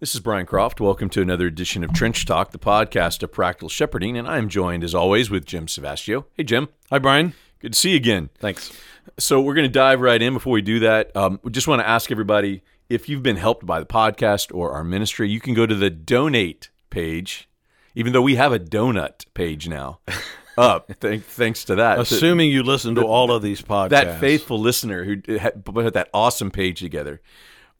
This 0.00 0.14
is 0.14 0.20
Brian 0.20 0.46
Croft. 0.46 0.80
Welcome 0.80 1.08
to 1.10 1.22
another 1.22 1.48
edition 1.48 1.82
of 1.82 1.92
Trench 1.92 2.24
Talk, 2.24 2.52
the 2.52 2.58
podcast 2.58 3.20
of 3.24 3.32
practical 3.32 3.68
shepherding. 3.68 4.16
And 4.16 4.28
I'm 4.28 4.48
joined, 4.48 4.84
as 4.84 4.94
always, 4.94 5.28
with 5.28 5.44
Jim 5.44 5.66
Savastio. 5.66 6.26
Hey, 6.34 6.44
Jim. 6.44 6.68
Hi, 6.88 7.00
Brian. 7.00 7.34
Good 7.58 7.72
to 7.72 7.78
see 7.78 7.90
you 7.90 7.96
again. 7.96 8.30
Thanks. 8.38 8.70
So, 9.18 9.40
we're 9.40 9.54
going 9.54 9.66
to 9.66 9.72
dive 9.72 10.00
right 10.00 10.22
in. 10.22 10.34
Before 10.34 10.52
we 10.52 10.62
do 10.62 10.78
that, 10.78 11.16
um, 11.16 11.40
we 11.42 11.50
just 11.50 11.66
want 11.66 11.82
to 11.82 11.88
ask 11.88 12.12
everybody 12.12 12.62
if 12.88 13.08
you've 13.08 13.24
been 13.24 13.38
helped 13.38 13.66
by 13.66 13.80
the 13.80 13.86
podcast 13.86 14.54
or 14.54 14.70
our 14.70 14.84
ministry, 14.84 15.28
you 15.28 15.40
can 15.40 15.52
go 15.52 15.66
to 15.66 15.74
the 15.74 15.90
donate 15.90 16.70
page, 16.90 17.48
even 17.96 18.12
though 18.12 18.22
we 18.22 18.36
have 18.36 18.52
a 18.52 18.60
donut 18.60 19.26
page 19.34 19.68
now 19.68 19.98
up, 20.56 20.92
th- 21.00 21.22
thanks 21.22 21.64
to 21.64 21.74
that. 21.74 21.98
Assuming 21.98 22.52
you 22.52 22.62
listen 22.62 22.94
to 22.94 23.02
all 23.04 23.32
of 23.32 23.42
these 23.42 23.62
podcasts. 23.62 23.88
that 23.88 24.20
faithful 24.20 24.60
listener 24.60 25.02
who 25.02 25.16
put 25.16 25.94
that 25.94 26.08
awesome 26.14 26.52
page 26.52 26.78
together, 26.78 27.20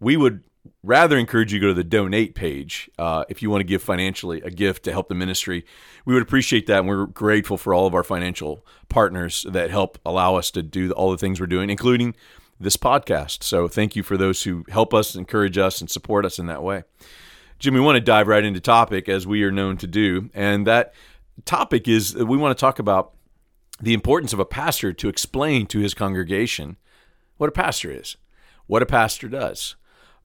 we 0.00 0.16
would 0.16 0.42
rather 0.82 1.16
encourage 1.18 1.52
you 1.52 1.58
to 1.58 1.66
go 1.66 1.68
to 1.68 1.74
the 1.74 1.84
donate 1.84 2.34
page 2.34 2.90
uh, 2.98 3.24
if 3.28 3.42
you 3.42 3.50
want 3.50 3.60
to 3.60 3.64
give 3.66 3.82
financially 3.82 4.40
a 4.42 4.50
gift 4.50 4.84
to 4.84 4.92
help 4.92 5.08
the 5.08 5.14
ministry. 5.14 5.64
We 6.04 6.14
would 6.14 6.22
appreciate 6.22 6.66
that, 6.66 6.80
and 6.80 6.88
we're 6.88 7.06
grateful 7.06 7.58
for 7.58 7.74
all 7.74 7.86
of 7.86 7.94
our 7.94 8.04
financial 8.04 8.64
partners 8.88 9.44
that 9.48 9.70
help 9.70 9.98
allow 10.04 10.36
us 10.36 10.50
to 10.52 10.62
do 10.62 10.90
all 10.92 11.10
the 11.10 11.18
things 11.18 11.40
we're 11.40 11.46
doing, 11.46 11.70
including 11.70 12.14
this 12.60 12.76
podcast. 12.76 13.42
So 13.42 13.68
thank 13.68 13.96
you 13.96 14.02
for 14.02 14.16
those 14.16 14.42
who 14.44 14.64
help 14.68 14.94
us, 14.94 15.14
encourage 15.14 15.58
us, 15.58 15.80
and 15.80 15.90
support 15.90 16.24
us 16.24 16.38
in 16.38 16.46
that 16.46 16.62
way. 16.62 16.84
Jim, 17.58 17.74
we 17.74 17.80
want 17.80 17.96
to 17.96 18.00
dive 18.00 18.28
right 18.28 18.44
into 18.44 18.60
topic 18.60 19.08
as 19.08 19.26
we 19.26 19.42
are 19.42 19.50
known 19.50 19.76
to 19.78 19.86
do, 19.86 20.30
and 20.32 20.66
that 20.66 20.94
topic 21.44 21.88
is 21.88 22.14
we 22.14 22.36
want 22.36 22.56
to 22.56 22.60
talk 22.60 22.78
about 22.78 23.12
the 23.80 23.94
importance 23.94 24.32
of 24.32 24.40
a 24.40 24.44
pastor 24.44 24.92
to 24.92 25.08
explain 25.08 25.66
to 25.66 25.78
his 25.78 25.94
congregation 25.94 26.76
what 27.36 27.48
a 27.48 27.52
pastor 27.52 27.90
is, 27.90 28.16
what 28.66 28.82
a 28.82 28.86
pastor 28.86 29.28
does, 29.28 29.76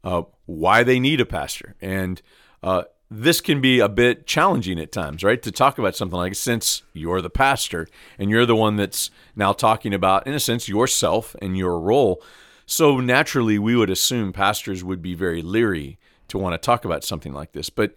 uh, 0.04 0.24
why 0.46 0.84
they 0.84 1.00
need 1.00 1.22
a 1.22 1.26
pastor. 1.26 1.76
And 1.82 2.22
uh, 2.62 2.84
this 3.10 3.42
can 3.42 3.62
be 3.62 3.80
a 3.80 3.90
bit 3.90 4.26
challenging 4.26 4.80
at 4.80 4.92
times, 4.92 5.24
right? 5.24 5.42
To 5.42 5.52
talk 5.52 5.78
about 5.78 5.96
something 5.96 6.18
like 6.18 6.36
since 6.36 6.84
you're 6.94 7.22
the 7.22 7.30
pastor 7.30 7.88
and 8.18 8.30
you're 8.30 8.46
the 8.46 8.56
one 8.56 8.76
that's 8.76 9.12
now 9.36 9.54
talking 9.54 9.94
about, 9.94 10.26
in 10.26 10.34
a 10.34 10.40
sense, 10.40 10.68
yourself 10.68 11.36
and 11.42 11.58
your 11.58 11.80
role. 11.80 12.22
So 12.66 13.00
naturally, 13.00 13.60
we 13.60 13.76
would 13.76 13.90
assume 13.90 14.34
pastors 14.34 14.84
would 14.84 15.02
be 15.02 15.14
very 15.14 15.42
leery 15.42 16.00
to 16.30 16.38
want 16.38 16.54
to 16.54 16.58
talk 16.58 16.86
about 16.86 17.04
something 17.04 17.34
like 17.34 17.52
this. 17.52 17.70
But 17.70 17.94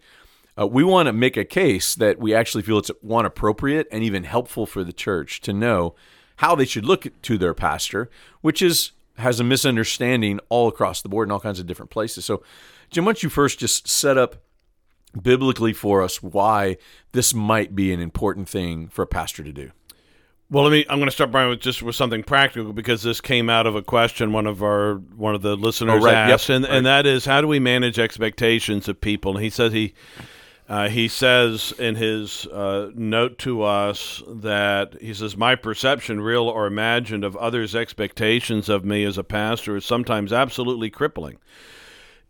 uh, 0.59 0.67
we 0.67 0.83
want 0.83 1.07
to 1.07 1.13
make 1.13 1.37
a 1.37 1.45
case 1.45 1.95
that 1.95 2.19
we 2.19 2.33
actually 2.33 2.63
feel 2.63 2.77
it's 2.77 2.91
one 3.01 3.25
appropriate 3.25 3.87
and 3.91 4.03
even 4.03 4.23
helpful 4.23 4.65
for 4.65 4.83
the 4.83 4.93
church 4.93 5.41
to 5.41 5.53
know 5.53 5.95
how 6.37 6.55
they 6.55 6.65
should 6.65 6.85
look 6.85 7.07
to 7.23 7.37
their 7.37 7.53
pastor, 7.53 8.09
which 8.41 8.61
is 8.61 8.91
has 9.17 9.39
a 9.39 9.43
misunderstanding 9.43 10.39
all 10.49 10.67
across 10.67 11.01
the 11.01 11.09
board 11.09 11.27
in 11.27 11.31
all 11.31 11.39
kinds 11.39 11.59
of 11.59 11.65
different 11.67 11.89
places. 11.91 12.25
So, 12.25 12.43
Jim, 12.91 13.05
why 13.05 13.09
don't 13.13 13.23
you 13.23 13.29
first 13.29 13.59
just 13.59 13.87
set 13.87 14.17
up 14.17 14.35
biblically 15.21 15.73
for 15.73 16.03
us 16.03 16.21
why 16.21 16.77
this 17.13 17.33
might 17.33 17.75
be 17.75 17.91
an 17.93 17.99
important 17.99 18.47
thing 18.47 18.87
for 18.87 19.01
a 19.01 19.07
pastor 19.07 19.43
to 19.43 19.51
do? 19.51 19.71
Well, 20.49 20.63
let 20.63 20.71
me. 20.71 20.85
I'm 20.89 20.97
going 20.97 21.09
to 21.09 21.11
start, 21.11 21.29
Brian, 21.31 21.49
with 21.49 21.59
just 21.59 21.81
with 21.83 21.95
something 21.95 22.23
practical 22.23 22.71
because 22.71 23.03
this 23.03 23.19
came 23.19 23.49
out 23.49 23.67
of 23.67 23.75
a 23.75 23.81
question 23.81 24.31
one 24.31 24.47
of 24.47 24.63
our 24.63 24.95
one 24.95 25.35
of 25.35 25.41
the 25.41 25.57
listeners 25.57 26.01
Oh, 26.01 26.05
right. 26.05 26.27
Yep. 26.27 26.33
asked, 26.35 26.49
and 26.49 26.63
Right. 26.63 26.73
and 26.73 26.85
that 26.85 27.05
is 27.05 27.25
how 27.25 27.41
do 27.41 27.47
we 27.47 27.59
manage 27.59 27.99
expectations 27.99 28.87
of 28.87 29.01
people? 29.01 29.35
And 29.35 29.43
he 29.43 29.49
says 29.49 29.73
he. 29.73 29.93
Uh, 30.69 30.89
he 30.89 31.07
says 31.07 31.73
in 31.79 31.95
his 31.95 32.45
uh, 32.47 32.91
note 32.93 33.37
to 33.37 33.63
us 33.63 34.21
that 34.27 35.01
he 35.01 35.13
says, 35.13 35.37
My 35.37 35.55
perception, 35.55 36.19
real 36.19 36.49
or 36.49 36.67
imagined, 36.67 37.23
of 37.23 37.37
others' 37.37 37.73
expectations 37.73 38.67
of 38.67 38.83
me 38.83 39.05
as 39.05 39.17
a 39.17 39.23
pastor 39.23 39.77
is 39.77 39.85
sometimes 39.85 40.33
absolutely 40.33 40.89
crippling. 40.89 41.37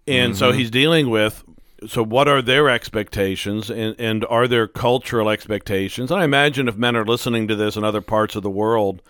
And 0.06 0.38
so 0.38 0.54
he's 0.54 0.72
dealing 0.72 1.10
with 1.10 1.44
so 1.86 2.04
what 2.04 2.28
are 2.28 2.42
their 2.42 2.70
expectations 2.70 3.70
and, 3.70 3.96
and 4.00 4.26
are 4.30 4.48
there 4.48 4.68
cultural 4.68 5.30
expectations? 5.30 6.12
And 6.12 6.20
I 6.20 6.24
imagine 6.24 6.68
if 6.68 6.76
men 6.76 6.96
are 6.96 7.06
listening 7.06 7.48
to 7.48 7.56
this 7.56 7.76
in 7.76 7.84
other 7.84 8.02
parts 8.02 8.36
of 8.36 8.44
the 8.44 8.50
world, 8.50 9.02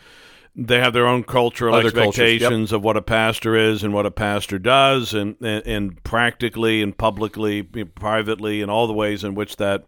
they 0.59 0.79
have 0.79 0.91
their 0.91 1.05
own 1.05 1.23
cultural 1.23 1.75
Other 1.75 1.91
cultures, 1.91 2.17
yep. 2.17 2.27
expectations 2.27 2.71
of 2.71 2.83
what 2.83 2.97
a 2.97 3.01
pastor 3.01 3.55
is 3.55 3.83
and 3.83 3.93
what 3.93 4.07
a 4.07 4.11
pastor 4.11 4.57
does 4.57 5.13
and, 5.13 5.35
and, 5.39 5.67
and 5.67 6.03
practically 6.03 6.81
and 6.81 6.97
publicly, 6.97 7.61
privately, 7.61 8.63
and 8.63 8.71
all 8.71 8.87
the 8.87 8.93
ways 8.93 9.23
in 9.23 9.35
which 9.35 9.57
that 9.57 9.85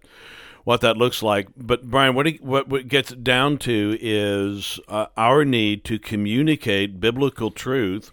what 0.65 0.81
that 0.81 0.95
looks 0.95 1.23
like. 1.23 1.47
But 1.57 1.89
Brian, 1.89 2.13
what 2.13 2.27
he, 2.27 2.39
what 2.43 2.69
what 2.69 2.87
gets 2.87 3.11
down 3.13 3.57
to 3.59 3.97
is 3.99 4.79
uh, 4.87 5.07
our 5.17 5.43
need 5.43 5.83
to 5.85 5.97
communicate 5.97 6.99
biblical 6.99 7.49
truth 7.49 8.11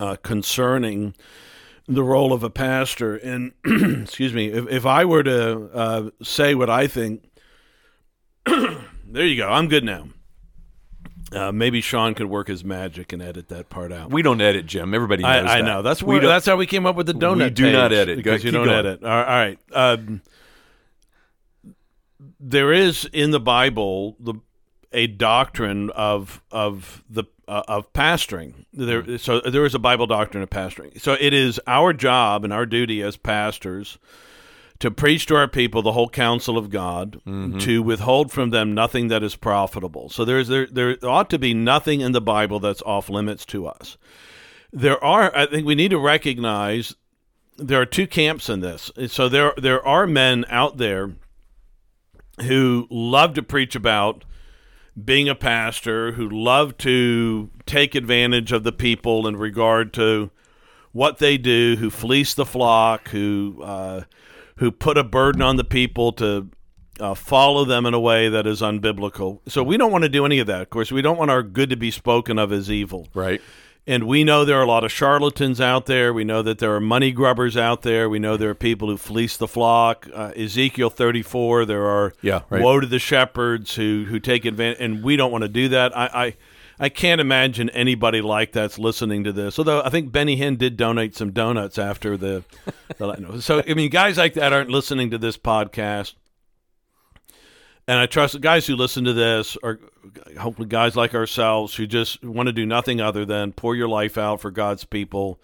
uh, 0.00 0.16
concerning 0.16 1.14
the 1.86 2.02
role 2.02 2.32
of 2.32 2.42
a 2.42 2.50
pastor. 2.50 3.14
And 3.14 3.52
excuse 3.64 4.32
me, 4.32 4.48
if, 4.48 4.68
if 4.68 4.84
I 4.84 5.04
were 5.04 5.22
to 5.22 5.70
uh, 5.72 6.10
say 6.24 6.56
what 6.56 6.68
I 6.68 6.88
think, 6.88 7.30
there 8.46 9.24
you 9.24 9.36
go. 9.36 9.48
I'm 9.48 9.68
good 9.68 9.84
now. 9.84 10.08
Uh, 11.36 11.52
maybe 11.52 11.80
Sean 11.80 12.14
could 12.14 12.26
work 12.26 12.48
his 12.48 12.64
magic 12.64 13.12
and 13.12 13.22
edit 13.22 13.48
that 13.48 13.68
part 13.68 13.92
out. 13.92 14.10
We 14.10 14.22
don't 14.22 14.40
edit, 14.40 14.66
Jim. 14.66 14.94
Everybody 14.94 15.22
knows 15.22 15.48
I, 15.48 15.58
I 15.58 15.60
that. 15.60 15.66
know 15.66 15.82
that's 15.82 16.02
we 16.02 16.14
where, 16.18 16.26
that's 16.26 16.46
how 16.46 16.56
we 16.56 16.66
came 16.66 16.86
up 16.86 16.96
with 16.96 17.06
the 17.06 17.12
donut. 17.12 17.44
We 17.44 17.50
do 17.50 17.72
not 17.72 17.90
page, 17.90 17.98
edit. 17.98 18.16
Go- 18.16 18.22
because 18.22 18.44
you 18.44 18.50
don't 18.50 18.64
going. 18.66 18.78
edit. 18.78 19.02
All 19.04 19.10
right. 19.10 19.58
All 19.72 19.76
right. 19.76 19.96
Um, 19.96 20.22
there 22.40 22.72
is 22.72 23.08
in 23.12 23.30
the 23.30 23.40
Bible 23.40 24.16
the 24.18 24.34
a 24.92 25.06
doctrine 25.06 25.90
of 25.90 26.42
of 26.50 27.04
the 27.10 27.24
uh, 27.48 27.62
of 27.68 27.92
pastoring. 27.92 28.66
There, 28.72 29.18
so 29.18 29.40
there 29.40 29.64
is 29.64 29.74
a 29.74 29.78
Bible 29.78 30.06
doctrine 30.06 30.42
of 30.42 30.50
pastoring. 30.50 31.00
So 31.00 31.16
it 31.18 31.32
is 31.32 31.60
our 31.66 31.92
job 31.92 32.44
and 32.44 32.52
our 32.52 32.66
duty 32.66 33.02
as 33.02 33.16
pastors 33.16 33.98
to 34.80 34.90
preach 34.90 35.26
to 35.26 35.36
our 35.36 35.48
people 35.48 35.82
the 35.82 35.92
whole 35.92 36.08
counsel 36.08 36.58
of 36.58 36.70
God, 36.70 37.20
to 37.60 37.82
withhold 37.82 38.30
from 38.30 38.50
them 38.50 38.74
nothing 38.74 39.08
that 39.08 39.22
is 39.22 39.36
profitable. 39.36 40.08
So 40.10 40.24
there's 40.24 40.48
there 40.48 40.66
there 40.66 40.96
ought 41.02 41.30
to 41.30 41.38
be 41.38 41.54
nothing 41.54 42.00
in 42.00 42.12
the 42.12 42.20
Bible 42.20 42.60
that's 42.60 42.82
off 42.82 43.08
limits 43.08 43.44
to 43.46 43.66
us. 43.66 43.96
There 44.72 45.02
are 45.02 45.34
I 45.34 45.46
think 45.46 45.66
we 45.66 45.74
need 45.74 45.90
to 45.90 45.98
recognize 45.98 46.94
there 47.56 47.80
are 47.80 47.86
two 47.86 48.06
camps 48.06 48.48
in 48.48 48.60
this. 48.60 48.90
So 49.08 49.28
there 49.28 49.54
there 49.56 49.84
are 49.86 50.06
men 50.06 50.44
out 50.48 50.76
there 50.76 51.12
who 52.42 52.86
love 52.90 53.34
to 53.34 53.42
preach 53.42 53.74
about 53.74 54.24
being 55.02 55.28
a 55.28 55.34
pastor, 55.34 56.12
who 56.12 56.28
love 56.28 56.76
to 56.78 57.50
take 57.66 57.94
advantage 57.94 58.52
of 58.52 58.62
the 58.64 58.72
people 58.72 59.26
in 59.26 59.36
regard 59.36 59.92
to 59.94 60.30
what 60.92 61.18
they 61.18 61.36
do, 61.36 61.76
who 61.76 61.90
fleece 61.90 62.32
the 62.34 62.46
flock, 62.46 63.08
who 63.08 63.60
uh, 63.62 64.02
who 64.56 64.70
put 64.70 64.96
a 64.98 65.04
burden 65.04 65.42
on 65.42 65.56
the 65.56 65.64
people 65.64 66.12
to 66.14 66.48
uh, 66.98 67.14
follow 67.14 67.64
them 67.64 67.84
in 67.86 67.94
a 67.94 68.00
way 68.00 68.28
that 68.28 68.46
is 68.46 68.60
unbiblical. 68.62 69.40
So 69.48 69.62
we 69.62 69.76
don't 69.76 69.92
want 69.92 70.02
to 70.04 70.08
do 70.08 70.24
any 70.24 70.38
of 70.38 70.46
that. 70.46 70.62
Of 70.62 70.70
course, 70.70 70.90
we 70.90 71.02
don't 71.02 71.18
want 71.18 71.30
our 71.30 71.42
good 71.42 71.70
to 71.70 71.76
be 71.76 71.90
spoken 71.90 72.38
of 72.38 72.52
as 72.52 72.70
evil. 72.70 73.08
Right. 73.14 73.40
And 73.88 74.08
we 74.08 74.24
know 74.24 74.44
there 74.44 74.58
are 74.58 74.62
a 74.64 74.66
lot 74.66 74.82
of 74.82 74.90
charlatans 74.90 75.60
out 75.60 75.86
there. 75.86 76.12
We 76.12 76.24
know 76.24 76.42
that 76.42 76.58
there 76.58 76.74
are 76.74 76.80
money 76.80 77.12
grubbers 77.12 77.56
out 77.56 77.82
there. 77.82 78.08
We 78.10 78.18
know 78.18 78.36
there 78.36 78.50
are 78.50 78.54
people 78.54 78.88
who 78.88 78.96
fleece 78.96 79.36
the 79.36 79.46
flock. 79.46 80.08
Uh, 80.12 80.32
Ezekiel 80.36 80.90
34, 80.90 81.66
there 81.66 81.86
are 81.86 82.12
Yeah, 82.20 82.40
right. 82.50 82.62
woe 82.62 82.80
to 82.80 82.86
the 82.86 82.98
shepherds 82.98 83.76
who, 83.76 84.06
who 84.08 84.18
take 84.18 84.44
advantage. 84.44 84.78
And 84.80 85.04
we 85.04 85.14
don't 85.16 85.30
want 85.30 85.42
to 85.42 85.48
do 85.48 85.68
that. 85.68 85.96
I, 85.96 86.06
I, 86.12 86.36
I 86.78 86.88
can't 86.88 87.20
imagine 87.20 87.70
anybody 87.70 88.20
like 88.20 88.52
that's 88.52 88.78
listening 88.78 89.24
to 89.24 89.32
this. 89.32 89.58
Although 89.58 89.82
I 89.82 89.90
think 89.90 90.12
Benny 90.12 90.36
Hinn 90.36 90.58
did 90.58 90.76
donate 90.76 91.16
some 91.16 91.32
donuts 91.32 91.78
after 91.78 92.16
the. 92.16 92.44
the 92.98 93.38
so, 93.40 93.62
I 93.66 93.74
mean, 93.74 93.90
guys 93.90 94.18
like 94.18 94.34
that 94.34 94.52
aren't 94.52 94.70
listening 94.70 95.10
to 95.10 95.18
this 95.18 95.38
podcast. 95.38 96.14
And 97.88 97.98
I 97.98 98.06
trust 98.06 98.32
the 98.32 98.40
guys 98.40 98.66
who 98.66 98.74
listen 98.74 99.04
to 99.04 99.12
this 99.12 99.56
are 99.62 99.78
hopefully 100.38 100.68
guys 100.68 100.96
like 100.96 101.14
ourselves 101.14 101.74
who 101.74 101.86
just 101.86 102.22
want 102.24 102.48
to 102.48 102.52
do 102.52 102.66
nothing 102.66 103.00
other 103.00 103.24
than 103.24 103.52
pour 103.52 103.76
your 103.76 103.88
life 103.88 104.18
out 104.18 104.40
for 104.40 104.50
God's 104.50 104.84
people 104.84 105.40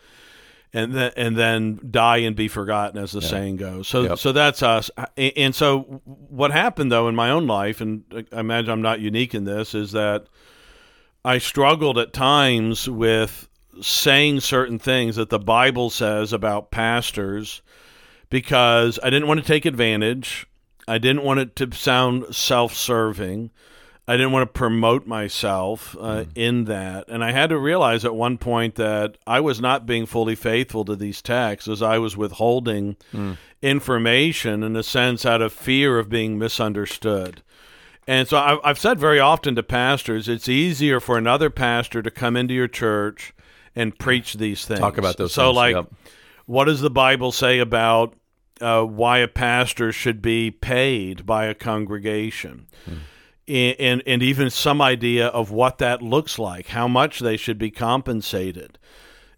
and 0.73 0.93
then 0.93 1.13
and 1.17 1.37
then 1.37 1.79
die 1.91 2.19
and 2.19 2.35
be 2.35 2.49
forgotten 2.49 2.99
as 3.01 3.13
the 3.13 3.23
saying 3.23 3.57
goes. 3.57 3.87
So 3.87 4.03
Yep. 4.03 4.19
so 4.19 4.33
that's 4.33 4.63
us. 4.63 4.91
And 5.17 5.55
so 5.55 6.03
what 6.05 6.51
happened 6.51 6.91
though 6.91 7.09
in 7.09 7.15
my 7.15 7.31
own 7.31 7.47
life 7.47 7.81
and 7.81 8.05
I 8.33 8.41
imagine 8.41 8.71
I'm 8.71 8.83
not 8.83 8.99
unique 9.01 9.35
in 9.35 9.45
this 9.45 9.75
is 9.75 9.93
that 9.93 10.27
I 11.25 11.39
struggled 11.39 11.99
at 11.99 12.13
times 12.13 12.89
with 12.89 13.49
saying 13.81 14.41
certain 14.41 14.79
things 14.79 15.17
that 15.17 15.31
the 15.31 15.39
Bible 15.39 15.89
says 15.91 16.33
about 16.33 16.71
pastors 16.71 17.63
because 18.31 18.99
I 19.03 19.11
didn't 19.11 19.29
want 19.29 19.41
to 19.41 19.47
take 19.47 19.65
advantage. 19.65 20.47
I 20.89 20.99
didn't 20.99 21.23
want 21.23 21.41
it 21.41 21.57
to 21.57 21.71
sound 21.73 22.35
self 22.35 22.75
serving. 22.75 23.51
I 24.09 24.17
didn't 24.17 24.33
want 24.33 24.53
to 24.53 24.59
promote 24.59 25.07
myself 25.07 25.97
uh, 25.99 26.25
in 26.35 26.65
that. 26.65 27.05
And 27.09 27.23
I 27.23 27.31
had 27.31 27.51
to 27.51 27.59
realize 27.59 28.05
at 28.05 28.15
one 28.17 28.37
point 28.37 28.75
that 28.75 29.17
I 29.29 29.39
was 29.39 29.61
not 29.61 29.87
being 29.87 30.07
fully 30.07 30.35
faithful 30.35 30.85
to 30.87 30.97
these 30.97 31.23
texts 31.23 31.69
as 31.69 31.83
I 31.83 31.99
was 31.99 32.17
withholding 32.17 32.97
information 33.63 34.65
in 34.65 34.75
a 34.75 34.83
sense 34.83 35.25
out 35.25 35.41
of 35.41 35.53
fear 35.53 36.01
of 36.01 36.09
being 36.09 36.37
misunderstood. 36.37 37.43
And 38.07 38.27
so 38.27 38.37
I've, 38.37 38.59
I've 38.65 38.79
said 38.79 38.99
very 38.99 39.21
often 39.21 39.55
to 39.55 39.63
pastors, 39.63 40.29
it's 40.29 40.49
easier 40.49 40.99
for 40.99 41.17
another 41.17 41.51
pastor 41.51 42.03
to 42.03 42.11
come 42.11 42.37
into 42.37 42.55
your 42.55 42.69
church 42.69 43.33
and 43.77 43.97
preach 43.99 44.35
these 44.35 44.67
things. 44.67 44.81
Talk 44.81 44.99
about 44.99 45.17
those 45.17 45.33
So, 45.33 45.47
things, 45.47 45.57
like, 45.57 45.75
yep. 45.77 45.93
what 46.47 46.65
does 46.65 46.81
the 46.81 46.91
Bible 46.91 47.33
say 47.33 47.59
about 47.59 48.15
uh, 48.61 48.83
why 48.83 49.19
a 49.19 49.29
pastor 49.29 49.93
should 49.93 50.21
be 50.21 50.51
paid 50.51 51.25
by 51.25 51.45
a 51.47 51.55
congregation? 51.55 52.67
Hmm. 52.85 52.95
And, 53.49 54.03
and 54.07 54.23
even 54.23 54.51
some 54.51 54.81
idea 54.81 55.27
of 55.27 55.51
what 55.51 55.79
that 55.79 56.01
looks 56.01 56.39
like, 56.39 56.69
how 56.69 56.89
much 56.89 57.19
they 57.21 57.37
should 57.37 57.59
be 57.59 57.71
compensated. 57.71 58.79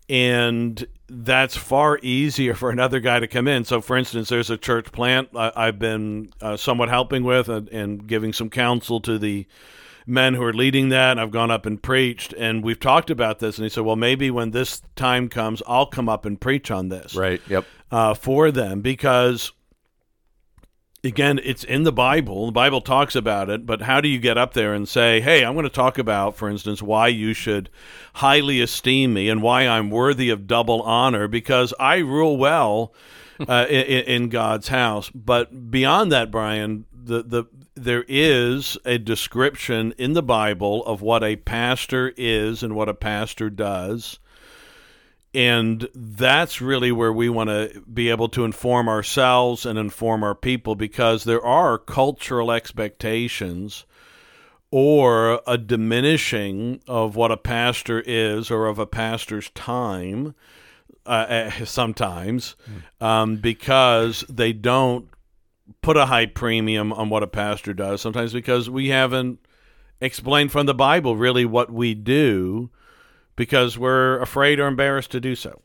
And 0.09 0.87
that's 1.09 1.56
far 1.56 1.99
easier 2.03 2.55
for 2.55 2.71
another 2.71 3.01
guy 3.01 3.21
to 3.21 3.27
come 3.27 3.47
in. 3.47 3.65
So, 3.65 3.81
for 3.81 3.97
instance, 3.97 4.29
there's 4.29 4.51
a 4.51 4.56
church 4.56 4.91
plant 4.93 5.29
I, 5.35 5.67
have 5.67 5.79
been 5.79 6.33
uh, 6.41 6.56
somewhat 6.56 6.89
helping 6.89 7.25
with 7.25 7.49
and, 7.49 7.69
and, 7.69 8.06
giving 8.06 8.33
some 8.33 8.49
counsel 8.49 9.01
to 9.03 9.19
the 9.19 9.47
men 10.06 10.35
who 10.35 10.43
are 10.43 10.53
leading 10.53 10.89
that. 10.91 11.12
And 11.12 11.21
I've 11.21 11.31
gone 11.31 11.51
up 11.51 11.67
and 11.67 11.83
preached, 11.83 12.33
and 12.35 12.65
we've 12.65 12.81
talked 12.81 13.11
about 13.11 13.39
this. 13.39 13.59
And 13.59 13.65
he 13.65 13.69
said, 13.69 13.85
"Well, 13.85 13.97
maybe 13.97 14.31
when 14.31 14.53
this 14.53 14.83
time 14.97 15.29
comes, 15.29 15.62
I'll 15.67 15.87
come 15.87 16.09
up 16.09 16.25
and 16.25 16.41
preach 16.41 16.71
on 16.71 16.89
this." 16.89 17.15
Right. 17.15 17.41
Yep. 17.49 17.65
Uh, 17.91 18.15
for 18.15 18.51
them, 18.51 18.81
because 18.81 19.53
again, 21.05 21.41
it's 21.45 21.65
in 21.65 21.83
the 21.83 21.93
Bible. 21.93 22.47
The 22.47 22.53
Bible 22.53 22.81
talks 22.81 23.15
about 23.15 23.51
it, 23.51 23.67
but 23.67 23.83
how 23.83 24.01
do 24.01 24.09
you 24.09 24.19
get 24.19 24.39
up 24.39 24.55
there 24.55 24.73
and 24.73 24.89
say, 24.89 25.21
hey, 25.21 25.45
I'm 25.45 25.55
going 25.55 25.65
to 25.65 25.71
talk 25.71 25.99
about, 25.99 26.37
for 26.37 26.49
instance, 26.49 26.83
why 26.83 27.09
you 27.09 27.35
should 27.35 27.71
highly 28.15 28.61
esteem 28.61 29.15
me 29.15 29.29
and 29.29 29.43
why 29.43 29.67
I'm 29.67 29.91
worthy 29.91 30.31
of 30.31 30.47
double 30.47 30.83
honor 30.83 31.29
because 31.29 31.75
I 31.79 31.97
rule 31.97 32.37
well 32.37 32.95
uh, 33.47 33.67
in, 33.69 34.05
in, 34.05 34.29
God's 34.29 34.69
house. 34.69 35.11
But 35.11 35.71
beyond 35.71 36.11
that, 36.12 36.31
Brian, 36.31 36.87
the, 36.93 37.23
the, 37.23 37.45
there 37.75 38.05
is 38.09 38.79
a 38.85 38.99
description 38.99 39.93
in 39.99 40.15
the 40.15 40.23
Bible 40.23 40.85
of 40.87 41.03
what 41.03 41.23
a 41.23 41.37
pastor 41.37 42.15
is 42.17 42.62
and 42.62 42.75
what 42.75 42.89
a 42.89 42.95
pastor 42.95 43.51
does 43.51 44.19
and 45.35 45.89
that's 45.95 46.61
really 46.61 46.93
where 46.93 47.13
we 47.13 47.29
want 47.29 47.51
to 47.51 47.83
be 47.93 48.09
able 48.09 48.29
to 48.29 48.45
inform 48.45 48.89
ourselves 48.89 49.67
and 49.67 49.79
inform 49.79 50.23
our 50.23 50.35
people 50.35 50.77
because 50.77 51.25
there 51.25 51.45
are 51.45 51.77
cultural 51.77 52.53
expectations 52.53 53.85
or 54.71 55.41
a 55.47 55.59
diminishing 55.59 56.81
of 56.87 57.17
what 57.17 57.33
a 57.33 57.37
pastor 57.37 58.03
is 58.07 58.51
or 58.51 58.67
of 58.67 58.79
a 58.79 58.87
pastor's 58.87 59.51
time 59.51 60.35
uh, 61.07 61.27
eh, 61.29 61.65
sometimes 61.65 62.55
mm. 62.71 63.05
um, 63.05 63.37
because 63.37 64.25
they 64.29 64.53
don't 64.53 65.09
put 65.83 65.97
a 65.97 66.07
high 66.07 66.27
premium 66.27 66.93
on 66.93 67.09
what 67.09 67.23
a 67.23 67.27
pastor 67.27 67.75
does 67.75 68.01
sometimes 68.01 68.33
because 68.33 68.71
we 68.71 68.89
haven't 68.89 69.39
explained 70.01 70.53
from 70.53 70.67
the 70.67 70.75
bible 70.75 71.17
really 71.17 71.45
what 71.45 71.73
we 71.73 71.95
do 71.95 72.71
because 73.37 73.79
we're 73.79 74.21
afraid 74.21 74.61
or 74.61 74.67
embarrassed 74.67 75.11
to 75.13 75.21
do 75.21 75.35
so. 75.35 75.61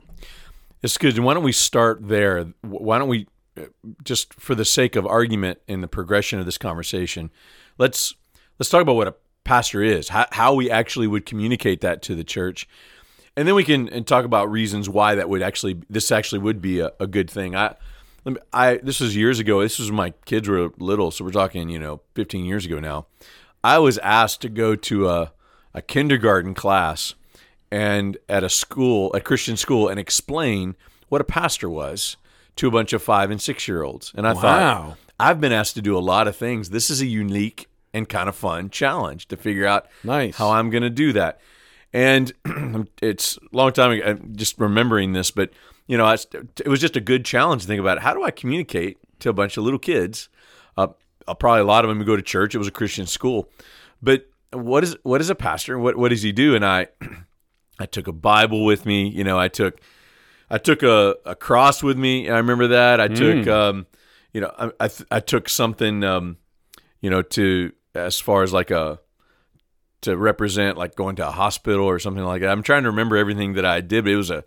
Excuse 0.81 1.15
me, 1.15 1.21
Why 1.21 1.33
don't 1.33 1.43
we 1.43 1.51
start 1.51 2.07
there? 2.07 2.45
Why 2.61 2.99
don't 2.99 3.09
we, 3.09 3.27
uh, 3.57 3.63
just 4.03 4.33
for 4.35 4.55
the 4.55 4.65
sake 4.65 4.95
of 4.95 5.05
argument 5.05 5.59
in 5.67 5.81
the 5.81 5.87
progression 5.87 6.39
of 6.39 6.45
this 6.45 6.57
conversation, 6.57 7.31
let's 7.77 8.15
let's 8.57 8.69
talk 8.69 8.81
about 8.81 8.95
what 8.95 9.07
a 9.07 9.15
pastor 9.43 9.81
is, 9.81 10.09
how, 10.09 10.25
how 10.31 10.53
we 10.53 10.69
actually 10.69 11.07
would 11.07 11.25
communicate 11.25 11.81
that 11.81 12.01
to 12.03 12.15
the 12.15 12.23
church, 12.23 12.67
and 13.35 13.47
then 13.47 13.55
we 13.55 13.63
can 13.63 13.89
and 13.89 14.07
talk 14.07 14.23
about 14.23 14.49
reasons 14.49 14.87
why 14.87 15.15
that 15.15 15.29
would 15.29 15.41
actually 15.41 15.81
this 15.89 16.11
actually 16.11 16.39
would 16.39 16.61
be 16.61 16.79
a, 16.79 16.91
a 16.99 17.07
good 17.07 17.29
thing. 17.29 17.55
I, 17.55 17.75
I 18.53 18.77
this 18.77 19.01
was 19.01 19.17
years 19.17 19.39
ago. 19.39 19.61
This 19.61 19.79
was 19.79 19.89
when 19.89 19.97
my 19.97 20.13
kids 20.25 20.47
were 20.47 20.71
little, 20.77 21.11
so 21.11 21.25
we're 21.25 21.31
talking 21.31 21.67
you 21.67 21.79
know 21.79 22.01
15 22.15 22.45
years 22.45 22.65
ago 22.65 22.79
now. 22.79 23.07
I 23.63 23.79
was 23.79 23.97
asked 23.97 24.41
to 24.41 24.49
go 24.49 24.77
to 24.77 25.09
a 25.09 25.33
a 25.73 25.81
kindergarten 25.81 26.53
class 26.53 27.15
and 27.71 28.17
at 28.27 28.43
a 28.43 28.49
school, 28.49 29.11
a 29.13 29.21
Christian 29.21 29.57
school, 29.57 29.87
and 29.87 29.99
explain 29.99 30.75
what 31.09 31.21
a 31.21 31.25
pastor 31.25 31.69
was 31.69 32.17
to 32.55 32.67
a 32.67 32.71
bunch 32.71 32.93
of 32.93 33.01
five 33.01 33.31
and 33.31 33.41
six 33.41 33.67
year 33.67 33.83
olds. 33.83 34.11
And 34.15 34.27
I 34.27 34.33
wow. 34.33 34.41
thought, 34.41 34.97
I've 35.19 35.41
been 35.41 35.51
asked 35.51 35.75
to 35.75 35.81
do 35.81 35.97
a 35.97 35.99
lot 35.99 36.27
of 36.27 36.35
things. 36.35 36.69
This 36.69 36.89
is 36.89 37.01
a 37.01 37.05
unique 37.05 37.67
and 37.93 38.07
kind 38.07 38.29
of 38.29 38.35
fun 38.35 38.69
challenge 38.69 39.27
to 39.27 39.37
figure 39.37 39.65
out 39.65 39.87
nice. 40.03 40.37
how 40.37 40.51
I'm 40.51 40.69
going 40.69 40.83
to 40.83 40.89
do 40.89 41.13
that. 41.13 41.39
And 41.91 42.31
it's 43.01 43.37
a 43.37 43.55
long 43.55 43.71
time 43.71 43.91
ago, 43.91 44.03
I'm 44.05 44.35
just 44.35 44.59
remembering 44.59 45.13
this, 45.13 45.31
but 45.31 45.51
you 45.87 45.97
know, 45.97 46.07
it 46.07 46.67
was 46.67 46.79
just 46.79 46.95
a 46.95 47.01
good 47.01 47.25
challenge 47.25 47.63
to 47.63 47.67
think 47.67 47.79
about. 47.79 47.99
How 47.99 48.13
do 48.13 48.23
I 48.23 48.29
communicate 48.29 48.97
to 49.19 49.29
a 49.29 49.33
bunch 49.33 49.57
of 49.57 49.63
little 49.63 49.79
kids? 49.79 50.29
Uh, 50.77 50.87
uh 51.27 51.33
probably 51.33 51.61
a 51.61 51.65
lot 51.65 51.83
of 51.83 51.89
them 51.89 52.03
go 52.05 52.15
to 52.15 52.21
church. 52.21 52.53
It 52.53 52.59
was 52.59 52.67
a 52.67 52.71
Christian 52.71 53.07
school, 53.07 53.49
but 54.01 54.29
what 54.53 54.83
is 54.83 54.95
what 55.01 55.19
is 55.19 55.31
a 55.31 55.35
pastor? 55.35 55.79
What 55.79 55.97
what 55.97 56.09
does 56.09 56.21
he 56.21 56.31
do? 56.31 56.53
And 56.53 56.63
I 56.63 56.87
I 57.79 57.85
took 57.85 58.07
a 58.07 58.11
Bible 58.11 58.65
with 58.65 58.85
me. 58.85 59.07
You 59.07 59.23
know, 59.23 59.39
I 59.39 59.47
took 59.47 59.79
I 60.49 60.57
took 60.57 60.83
a, 60.83 61.15
a 61.25 61.35
cross 61.35 61.81
with 61.81 61.97
me. 61.97 62.29
I 62.29 62.37
remember 62.37 62.67
that. 62.67 62.99
I 62.99 63.07
mm. 63.07 63.15
took 63.15 63.47
um, 63.47 63.87
you 64.33 64.41
know, 64.41 64.53
I 64.57 64.71
I, 64.85 64.89
I 65.11 65.19
took 65.19 65.49
something 65.49 66.03
um, 66.03 66.37
you 67.01 67.09
know, 67.09 67.21
to 67.21 67.71
as 67.95 68.19
far 68.19 68.43
as 68.43 68.53
like 68.53 68.71
a 68.71 68.99
to 70.01 70.15
represent 70.17 70.77
like 70.77 70.95
going 70.95 71.15
to 71.17 71.27
a 71.27 71.31
hospital 71.31 71.85
or 71.85 71.99
something 71.99 72.23
like 72.23 72.41
that. 72.41 72.49
I'm 72.49 72.63
trying 72.63 72.83
to 72.83 72.89
remember 72.89 73.17
everything 73.17 73.53
that 73.53 73.65
I 73.65 73.81
did, 73.81 74.05
but 74.05 74.13
it 74.13 74.17
was 74.17 74.31
a 74.31 74.43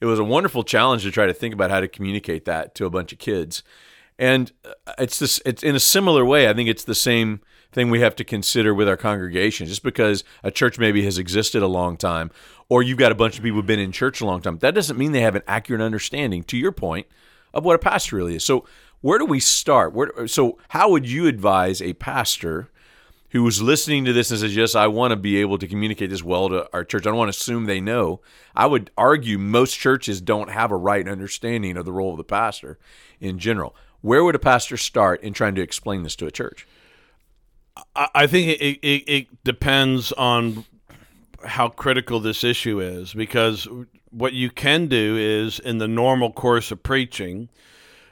it 0.00 0.06
was 0.06 0.18
a 0.18 0.24
wonderful 0.24 0.62
challenge 0.62 1.02
to 1.02 1.10
try 1.10 1.26
to 1.26 1.34
think 1.34 1.54
about 1.54 1.70
how 1.70 1.80
to 1.80 1.88
communicate 1.88 2.44
that 2.44 2.74
to 2.76 2.86
a 2.86 2.90
bunch 2.90 3.12
of 3.12 3.18
kids. 3.18 3.62
And 4.18 4.52
uh, 4.64 4.92
it's 4.98 5.18
this 5.18 5.40
it's 5.44 5.62
in 5.62 5.74
a 5.74 5.80
similar 5.80 6.24
way. 6.24 6.48
I 6.48 6.54
think 6.54 6.68
it's 6.68 6.84
the 6.84 6.94
same 6.94 7.40
thing 7.72 7.90
we 7.90 8.00
have 8.00 8.16
to 8.16 8.24
consider 8.24 8.74
with 8.74 8.88
our 8.88 8.96
congregation. 8.96 9.66
Just 9.66 9.82
because 9.82 10.24
a 10.42 10.50
church 10.50 10.78
maybe 10.78 11.04
has 11.04 11.18
existed 11.18 11.62
a 11.62 11.66
long 11.66 11.96
time 11.96 12.30
or 12.68 12.82
you've 12.82 12.98
got 12.98 13.12
a 13.12 13.16
bunch 13.16 13.36
of 13.36 13.44
people 13.44 13.56
who've 13.56 13.66
been 13.66 13.78
in 13.78 13.92
church 13.92 14.20
a 14.20 14.26
long 14.26 14.42
time. 14.42 14.58
That 14.58 14.74
doesn't 14.74 14.98
mean 14.98 15.12
they 15.12 15.20
have 15.20 15.36
an 15.36 15.42
accurate 15.46 15.80
understanding, 15.80 16.42
to 16.44 16.56
your 16.56 16.72
point, 16.72 17.06
of 17.54 17.64
what 17.64 17.76
a 17.76 17.78
pastor 17.78 18.16
really 18.16 18.36
is. 18.36 18.44
So, 18.44 18.66
where 19.02 19.18
do 19.18 19.24
we 19.24 19.40
start? 19.40 19.92
Where, 19.92 20.26
so, 20.26 20.58
how 20.68 20.90
would 20.90 21.08
you 21.08 21.26
advise 21.26 21.80
a 21.80 21.92
pastor 21.94 22.70
who 23.30 23.42
was 23.42 23.62
listening 23.62 24.04
to 24.06 24.12
this 24.12 24.30
and 24.30 24.40
says, 24.40 24.56
Yes, 24.56 24.74
I 24.74 24.88
want 24.88 25.12
to 25.12 25.16
be 25.16 25.36
able 25.40 25.58
to 25.58 25.68
communicate 25.68 26.10
this 26.10 26.24
well 26.24 26.48
to 26.48 26.68
our 26.72 26.84
church? 26.84 27.06
I 27.06 27.10
don't 27.10 27.18
want 27.18 27.32
to 27.32 27.38
assume 27.38 27.66
they 27.66 27.80
know. 27.80 28.20
I 28.54 28.66
would 28.66 28.90
argue 28.96 29.38
most 29.38 29.74
churches 29.74 30.20
don't 30.20 30.50
have 30.50 30.72
a 30.72 30.76
right 30.76 31.06
understanding 31.06 31.76
of 31.76 31.84
the 31.84 31.92
role 31.92 32.12
of 32.12 32.16
the 32.16 32.24
pastor 32.24 32.78
in 33.20 33.38
general. 33.38 33.76
Where 34.06 34.22
would 34.22 34.36
a 34.36 34.38
pastor 34.38 34.76
start 34.76 35.20
in 35.24 35.32
trying 35.32 35.56
to 35.56 35.62
explain 35.62 36.04
this 36.04 36.14
to 36.16 36.26
a 36.26 36.30
church? 36.30 36.64
I 37.96 38.28
think 38.28 38.60
it, 38.60 38.78
it, 38.80 39.10
it 39.10 39.44
depends 39.44 40.12
on 40.12 40.64
how 41.44 41.70
critical 41.70 42.20
this 42.20 42.44
issue 42.44 42.80
is 42.80 43.12
because 43.12 43.66
what 44.12 44.32
you 44.32 44.48
can 44.48 44.86
do 44.86 45.16
is 45.16 45.58
in 45.58 45.78
the 45.78 45.88
normal 45.88 46.30
course 46.30 46.70
of 46.70 46.84
preaching 46.84 47.48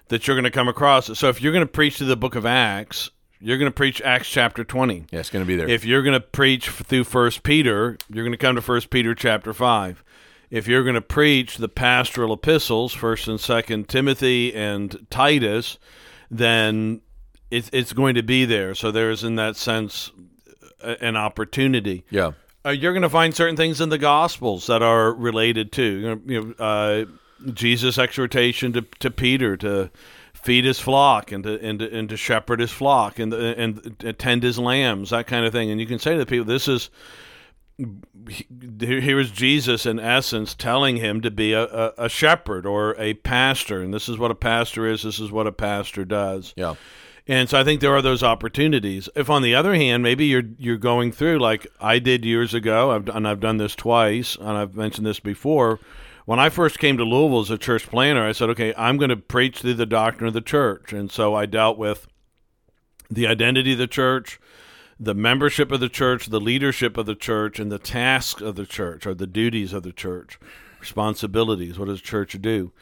that 0.09 0.27
you're 0.27 0.35
going 0.35 0.43
to 0.43 0.51
come 0.51 0.67
across 0.67 1.09
it. 1.09 1.15
So 1.15 1.29
if 1.29 1.41
you're 1.41 1.53
going 1.53 1.65
to 1.65 1.73
preach 1.73 1.99
to 1.99 2.05
the 2.05 2.17
book 2.17 2.35
of 2.35 2.45
Acts, 2.45 3.13
you're 3.39 3.57
going 3.57 3.71
to 3.71 3.75
preach 3.75 4.03
Acts 4.03 4.29
chapter 4.29 4.65
20. 4.65 5.07
Yeah, 5.13 5.21
it's 5.21 5.31
going 5.31 5.45
to 5.45 5.47
be 5.47 5.55
there. 5.55 5.69
If 5.69 5.85
you're 5.85 6.03
going 6.03 6.21
to 6.21 6.27
preach 6.27 6.71
through 6.71 7.05
First 7.05 7.45
Peter, 7.45 7.99
you're 8.13 8.25
going 8.25 8.33
to 8.33 8.37
come 8.37 8.57
to 8.57 8.63
First 8.63 8.91
Peter 8.91 9.15
chapter 9.15 9.55
5. 9.55 10.03
If 10.51 10.69
you're 10.69 10.83
going 10.83 10.95
to 10.95 11.01
preach 11.01 11.57
the 11.57 11.69
pastoral 11.69 12.35
epistles, 12.35 12.93
First 12.93 13.29
and 13.29 13.41
Second 13.41 13.89
Timothy 13.89 14.55
and 14.55 15.07
Titus, 15.11 15.79
then 16.31 17.01
it's 17.51 17.71
it's 17.73 17.93
going 17.93 18.15
to 18.15 18.23
be 18.23 18.45
there. 18.45 18.75
So 18.75 18.91
there 18.91 19.11
is 19.11 19.25
in 19.25 19.37
that 19.37 19.57
sense 19.57 20.11
an 20.83 21.17
opportunity. 21.17 22.05
Yeah. 22.11 22.33
Uh, 22.67 22.71
you're 22.71 22.93
going 22.93 23.03
to 23.03 23.11
find 23.11 23.35
certain 23.35 23.57
things 23.57 23.81
in 23.81 23.91
the 23.91 23.99
Gospels 23.99 24.67
that 24.69 24.83
are 24.83 25.13
related 25.13 25.71
to 25.73 26.23
you 26.25 26.55
know, 26.59 26.65
uh, 26.65 27.05
Jesus' 27.53 27.99
exhortation 27.99 28.73
to, 28.73 28.83
to 29.01 29.11
Peter 29.11 29.57
to 29.59 29.91
feed 30.33 30.65
his 30.65 30.81
flock 30.81 31.31
and 31.31 31.45
to, 31.45 31.61
and 31.63 31.79
to, 31.79 31.95
and 31.95 32.09
to 32.09 32.17
shepherd 32.17 32.61
his 32.61 32.71
flock 32.71 33.19
and 33.19 33.33
and 33.33 33.97
attend 34.05 34.43
his 34.43 34.59
lambs, 34.59 35.11
that 35.11 35.27
kind 35.27 35.45
of 35.47 35.53
thing. 35.53 35.71
And 35.71 35.81
you 35.81 35.87
can 35.87 35.99
say 35.99 36.13
to 36.13 36.19
the 36.19 36.27
people, 36.27 36.47
this 36.47 36.69
is 36.69 36.91
here 38.81 39.19
is 39.19 39.31
Jesus 39.31 39.85
in 39.85 39.99
essence 39.99 40.55
telling 40.55 40.97
him 40.97 41.21
to 41.23 41.31
be 41.31 41.53
a, 41.53 41.65
a, 41.65 41.93
a 41.99 42.09
shepherd 42.09 42.67
or 42.67 42.95
a 42.99 43.15
pastor, 43.15 43.83
and 43.83 43.93
this 43.93 44.09
is 44.09 44.19
what 44.19 44.31
a 44.31 44.37
pastor 44.37 44.87
is. 44.87 45.03
This 45.03 45.19
is 45.19 45.33
what 45.33 45.47
a 45.47 45.53
pastor 45.53 46.05
does. 46.05 46.55
Yeah. 46.57 46.75
And 47.27 47.49
so 47.49 47.59
I 47.59 47.65
think 47.65 47.81
there 47.81 47.95
are 47.95 48.03
those 48.03 48.23
opportunities. 48.23 49.09
If 49.17 49.31
on 49.31 49.43
the 49.43 49.55
other 49.55 49.75
hand, 49.75 50.03
maybe 50.03 50.27
you're 50.27 50.45
you're 50.59 50.77
going 50.77 51.11
through 51.11 51.39
like 51.39 51.67
I 51.81 51.99
did 51.99 52.25
years 52.25 52.53
ago, 52.55 52.91
I've, 52.91 53.09
and 53.09 53.27
I've 53.27 53.41
done 53.41 53.57
this 53.57 53.75
twice, 53.75 54.37
and 54.37 54.51
I've 54.51 54.77
mentioned 54.77 55.07
this 55.07 55.21
before. 55.21 55.81
When 56.27 56.39
I 56.39 56.49
first 56.49 56.79
came 56.79 56.97
to 56.97 57.05
Louisville 57.05 57.41
as 57.41 57.51
a 57.51 57.59
church 57.59 57.87
planter, 57.87 58.23
I 58.23 58.33
said, 58.33 58.49
okay, 58.51 58.73
I'm 58.79 58.97
going 58.97 59.11
to 59.11 59.17
preach 59.17 59.59
through 59.59 59.75
the 59.75 59.85
doctrine 59.85 60.29
of 60.29 60.35
the 60.35 60.41
church, 60.41 60.93
and 60.93 61.11
so 61.11 61.35
I 61.35 61.47
dealt 61.47 61.77
with 61.77 62.07
the 63.11 63.27
identity 63.27 63.73
of 63.73 63.79
the 63.79 63.87
church, 63.87 64.41
the 64.99 65.15
membership 65.15 65.73
of 65.73 65.81
the 65.81 65.89
church, 65.89 66.27
the 66.27 66.41
leadership 66.41 66.97
of 66.97 67.07
the 67.07 67.15
church, 67.15 67.59
and 67.59 67.71
the 67.71 67.79
tasks 67.79 68.41
of 68.41 68.57
the 68.57 68.67
church, 68.67 69.07
or 69.07 69.15
the 69.15 69.27
duties 69.27 69.73
of 69.73 69.83
the 69.83 69.93
church, 69.93 70.39
responsibilities. 70.81 71.79
What 71.79 71.89
does 71.89 72.01
church 72.01 72.41
do? 72.41 72.73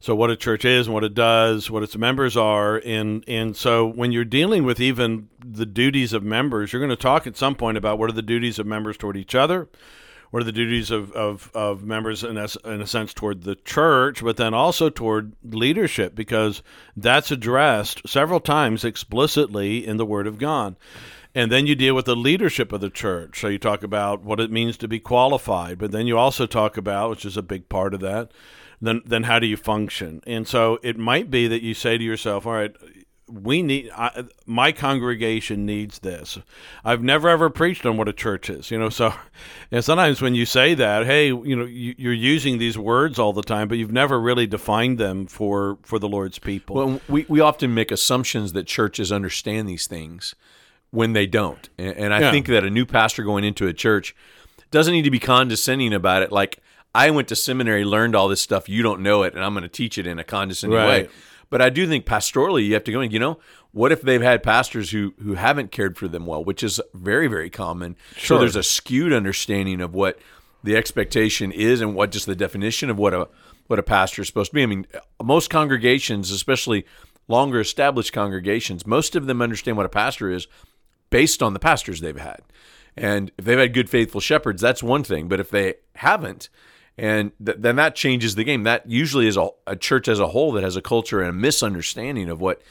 so 0.00 0.14
what 0.14 0.30
a 0.30 0.36
church 0.36 0.64
is 0.64 0.86
and 0.86 0.94
what 0.94 1.04
it 1.04 1.14
does, 1.14 1.70
what 1.70 1.82
its 1.82 1.96
members 1.96 2.36
are, 2.36 2.80
and 2.84 3.24
and 3.26 3.56
so 3.56 3.86
when 3.86 4.12
you're 4.12 4.24
dealing 4.24 4.64
with 4.64 4.80
even 4.80 5.28
the 5.44 5.66
duties 5.66 6.12
of 6.12 6.22
members, 6.22 6.72
you're 6.72 6.80
going 6.80 6.90
to 6.90 6.96
talk 6.96 7.26
at 7.26 7.36
some 7.36 7.54
point 7.54 7.78
about 7.78 7.98
what 7.98 8.10
are 8.10 8.14
the 8.14 8.22
duties 8.22 8.58
of 8.58 8.66
members 8.66 8.96
toward 8.96 9.16
each 9.16 9.34
other, 9.34 9.68
what 10.30 10.42
are 10.42 10.44
the 10.44 10.52
duties 10.52 10.90
of, 10.90 11.12
of, 11.12 11.50
of 11.54 11.84
members 11.84 12.22
in 12.22 12.36
a, 12.36 12.46
in 12.64 12.80
a 12.80 12.86
sense 12.86 13.14
toward 13.14 13.42
the 13.42 13.54
church, 13.56 14.22
but 14.22 14.36
then 14.36 14.54
also 14.54 14.90
toward 14.90 15.32
leadership, 15.42 16.14
because 16.14 16.62
that's 16.96 17.30
addressed 17.30 18.06
several 18.06 18.40
times 18.40 18.84
explicitly 18.84 19.86
in 19.86 19.96
the 19.96 20.06
Word 20.06 20.26
of 20.26 20.38
God. 20.38 20.76
And 21.36 21.52
then 21.52 21.66
you 21.66 21.74
deal 21.74 21.94
with 21.94 22.06
the 22.06 22.16
leadership 22.16 22.72
of 22.72 22.80
the 22.80 22.88
church. 22.88 23.38
So 23.42 23.48
you 23.48 23.58
talk 23.58 23.82
about 23.82 24.22
what 24.22 24.40
it 24.40 24.50
means 24.50 24.78
to 24.78 24.88
be 24.88 24.98
qualified, 24.98 25.76
but 25.76 25.92
then 25.92 26.06
you 26.06 26.16
also 26.16 26.46
talk 26.46 26.78
about, 26.78 27.10
which 27.10 27.26
is 27.26 27.36
a 27.36 27.42
big 27.42 27.68
part 27.68 27.92
of 27.92 28.00
that, 28.00 28.30
then 28.80 29.02
then 29.04 29.24
how 29.24 29.38
do 29.38 29.46
you 29.46 29.58
function? 29.58 30.22
And 30.26 30.48
so 30.48 30.78
it 30.82 30.96
might 30.96 31.30
be 31.30 31.46
that 31.46 31.62
you 31.62 31.74
say 31.74 31.98
to 31.98 32.02
yourself, 32.02 32.46
all 32.46 32.54
right, 32.54 32.74
we 33.28 33.60
need 33.60 33.90
I, 33.94 34.24
my 34.46 34.70
congregation 34.70 35.66
needs 35.66 35.98
this 35.98 36.38
i've 36.84 37.02
never 37.02 37.28
ever 37.28 37.50
preached 37.50 37.84
on 37.84 37.96
what 37.96 38.08
a 38.08 38.12
church 38.12 38.48
is 38.48 38.70
you 38.70 38.78
know 38.78 38.88
so 38.88 39.12
and 39.72 39.84
sometimes 39.84 40.22
when 40.22 40.36
you 40.36 40.46
say 40.46 40.74
that 40.74 41.06
hey 41.06 41.26
you 41.26 41.56
know 41.56 41.64
you, 41.64 42.08
are 42.08 42.12
using 42.12 42.58
these 42.58 42.78
words 42.78 43.18
all 43.18 43.32
the 43.32 43.42
time 43.42 43.66
but 43.66 43.78
you've 43.78 43.90
never 43.90 44.20
really 44.20 44.46
defined 44.46 44.98
them 44.98 45.26
for 45.26 45.76
for 45.82 45.98
the 45.98 46.08
lord's 46.08 46.38
people 46.38 46.76
well 46.76 47.00
we, 47.08 47.26
we 47.28 47.40
often 47.40 47.74
make 47.74 47.90
assumptions 47.90 48.52
that 48.52 48.68
churches 48.68 49.10
understand 49.10 49.68
these 49.68 49.88
things 49.88 50.36
when 50.90 51.12
they 51.12 51.26
don't 51.26 51.68
and, 51.78 51.96
and 51.96 52.14
i 52.14 52.20
yeah. 52.20 52.30
think 52.30 52.46
that 52.46 52.64
a 52.64 52.70
new 52.70 52.86
pastor 52.86 53.22
going 53.22 53.44
into 53.44 53.66
a 53.66 53.72
church 53.72 54.14
doesn't 54.70 54.92
need 54.92 55.02
to 55.02 55.10
be 55.10 55.18
condescending 55.18 55.92
about 55.92 56.22
it 56.22 56.32
like 56.32 56.58
i 56.94 57.10
went 57.10 57.28
to 57.28 57.36
seminary 57.36 57.84
learned 57.84 58.14
all 58.14 58.28
this 58.28 58.40
stuff 58.40 58.68
you 58.68 58.82
don't 58.82 59.00
know 59.00 59.22
it 59.22 59.34
and 59.34 59.44
i'm 59.44 59.52
going 59.52 59.62
to 59.62 59.68
teach 59.68 59.98
it 59.98 60.06
in 60.06 60.18
a 60.18 60.24
condescending 60.24 60.78
right. 60.78 61.06
way 61.06 61.12
but 61.50 61.62
I 61.62 61.70
do 61.70 61.86
think 61.86 62.04
pastorally, 62.04 62.66
you 62.66 62.74
have 62.74 62.84
to 62.84 62.92
go 62.92 63.00
in. 63.00 63.10
You 63.10 63.18
know, 63.18 63.38
what 63.72 63.92
if 63.92 64.02
they've 64.02 64.22
had 64.22 64.42
pastors 64.42 64.90
who 64.90 65.14
who 65.22 65.34
haven't 65.34 65.70
cared 65.70 65.96
for 65.96 66.08
them 66.08 66.26
well, 66.26 66.42
which 66.42 66.62
is 66.62 66.80
very 66.94 67.28
very 67.28 67.50
common. 67.50 67.96
Sure. 68.16 68.36
So 68.36 68.38
there's 68.38 68.56
a 68.56 68.62
skewed 68.62 69.12
understanding 69.12 69.80
of 69.80 69.94
what 69.94 70.18
the 70.64 70.76
expectation 70.76 71.52
is 71.52 71.80
and 71.80 71.94
what 71.94 72.10
just 72.10 72.26
the 72.26 72.34
definition 72.34 72.90
of 72.90 72.98
what 72.98 73.14
a 73.14 73.28
what 73.68 73.78
a 73.78 73.82
pastor 73.82 74.22
is 74.22 74.28
supposed 74.28 74.50
to 74.50 74.54
be. 74.54 74.62
I 74.62 74.66
mean, 74.66 74.86
most 75.22 75.50
congregations, 75.50 76.30
especially 76.30 76.84
longer 77.28 77.60
established 77.60 78.12
congregations, 78.12 78.86
most 78.86 79.16
of 79.16 79.26
them 79.26 79.42
understand 79.42 79.76
what 79.76 79.86
a 79.86 79.90
pastor 79.90 80.30
is 80.30 80.46
based 81.10 81.42
on 81.42 81.52
the 81.52 81.58
pastors 81.58 82.00
they've 82.00 82.16
had. 82.16 82.40
And 82.96 83.30
if 83.36 83.44
they've 83.44 83.58
had 83.58 83.74
good 83.74 83.90
faithful 83.90 84.20
shepherds, 84.20 84.62
that's 84.62 84.82
one 84.82 85.04
thing. 85.04 85.28
But 85.28 85.40
if 85.40 85.50
they 85.50 85.74
haven't, 85.96 86.48
and 86.98 87.32
th- 87.44 87.58
then 87.60 87.76
that 87.76 87.94
changes 87.94 88.34
the 88.34 88.44
game. 88.44 88.64
That 88.64 88.88
usually 88.88 89.26
is 89.26 89.36
a, 89.36 89.48
a, 89.66 89.76
church 89.76 90.08
as 90.08 90.18
a 90.18 90.28
whole 90.28 90.52
that 90.52 90.64
has 90.64 90.76
a 90.76 90.82
culture 90.82 91.20
and 91.20 91.28
a 91.28 91.32
misunderstanding 91.32 92.28
of 92.28 92.40
what 92.40 92.62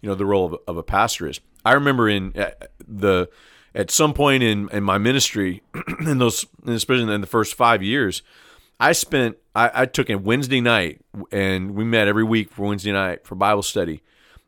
you 0.00 0.08
know 0.08 0.14
the 0.14 0.26
role 0.26 0.46
of, 0.46 0.56
of 0.68 0.76
a 0.76 0.82
pastor 0.82 1.28
is. 1.28 1.40
I 1.64 1.72
remember 1.72 2.08
in 2.08 2.36
uh, 2.36 2.50
the 2.86 3.28
at 3.74 3.90
some 3.90 4.14
point 4.14 4.42
in 4.42 4.68
in 4.70 4.84
my 4.84 4.98
ministry, 4.98 5.62
in 6.00 6.18
those 6.18 6.46
especially 6.66 7.12
in 7.12 7.20
the 7.20 7.26
first 7.26 7.54
five 7.54 7.82
years, 7.82 8.22
I 8.78 8.92
spent 8.92 9.36
I, 9.54 9.70
I 9.74 9.86
took 9.86 10.10
a 10.10 10.16
Wednesday 10.16 10.60
night 10.60 11.00
and 11.30 11.74
we 11.74 11.84
met 11.84 12.06
every 12.06 12.24
week 12.24 12.50
for 12.50 12.68
Wednesday 12.68 12.92
night 12.92 13.26
for 13.26 13.34
Bible 13.34 13.62
study. 13.62 14.02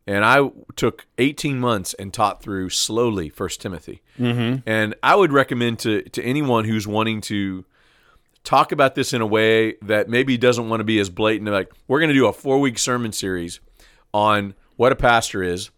And 0.07 0.25
I 0.25 0.51
took 0.77 1.07
18 1.17 1.59
months 1.59 1.95
and 1.95 2.13
taught 2.13 2.43
through 2.43 2.71
slowly 2.71 3.31
First 3.31 3.61
Timothy. 3.63 4.03
Mm-hmm. 4.19 4.69
And 4.69 4.95
I 5.03 5.15
would 5.15 5.33
recommend 5.33 5.79
to, 5.81 6.03
to 6.03 6.23
anyone 6.23 6.67
who's 6.67 6.87
wanting 6.87 7.23
to 7.23 7.65
talk 8.43 8.71
about 8.71 8.95
this 8.95 9.15
in 9.15 9.23
a 9.23 9.27
way 9.27 9.77
that 9.81 10.11
maybe 10.11 10.37
doesn't 10.37 10.69
want 10.69 10.81
to 10.81 10.85
be 10.85 10.99
as 10.99 11.09
blatant. 11.09 11.51
Like, 11.51 11.73
we're 11.89 12.01
going 12.01 12.11
to 12.11 12.15
do 12.15 12.27
a 12.27 12.33
four 12.33 12.61
week 12.61 12.79
sermon 12.79 13.13
series 13.13 13.61
on 14.13 14.55
what 14.77 14.93
a 14.93 14.97
pastor 14.97 15.43
is 15.43 15.71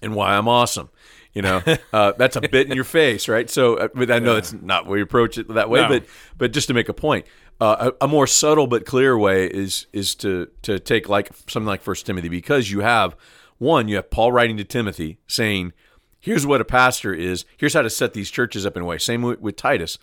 and 0.00 0.14
why 0.14 0.34
I'm 0.34 0.48
awesome. 0.48 0.88
You 1.34 1.42
know, 1.42 1.62
uh, 1.92 2.12
that's 2.18 2.36
a 2.36 2.40
bit 2.40 2.68
in 2.68 2.74
your 2.74 2.84
face, 2.84 3.28
right? 3.28 3.48
So, 3.48 3.76
uh, 3.76 3.88
but 3.94 4.10
I 4.10 4.18
know 4.18 4.36
it's 4.36 4.52
not 4.52 4.86
we 4.86 5.00
approach 5.00 5.38
it 5.38 5.48
that 5.48 5.70
way, 5.70 5.80
no. 5.80 5.88
but 5.88 6.04
but 6.36 6.52
just 6.52 6.68
to 6.68 6.74
make 6.74 6.90
a 6.90 6.94
point, 6.94 7.24
uh, 7.60 7.90
a, 8.00 8.04
a, 8.04 8.08
more 8.08 8.26
subtle 8.26 8.66
but 8.66 8.84
clear 8.84 9.16
way 9.16 9.46
is 9.46 9.86
is 9.94 10.14
to 10.16 10.48
to 10.62 10.78
take 10.78 11.08
like 11.08 11.30
something 11.48 11.66
like 11.66 11.80
First 11.80 12.04
Timothy 12.04 12.28
because 12.28 12.70
you 12.70 12.80
have 12.80 13.16
one, 13.62 13.88
you 13.88 13.96
have 13.96 14.10
Paul 14.10 14.32
writing 14.32 14.56
to 14.58 14.64
Timothy 14.64 15.18
saying, 15.26 15.72
"Here's 16.20 16.46
what 16.46 16.60
a 16.60 16.64
pastor 16.64 17.14
is. 17.14 17.44
Here's 17.56 17.74
how 17.74 17.82
to 17.82 17.90
set 17.90 18.12
these 18.12 18.30
churches 18.30 18.66
up 18.66 18.76
in 18.76 18.82
a 18.82 18.86
way." 18.86 18.98
Same 18.98 19.22
with, 19.22 19.40
with 19.40 19.56
Titus. 19.56 19.98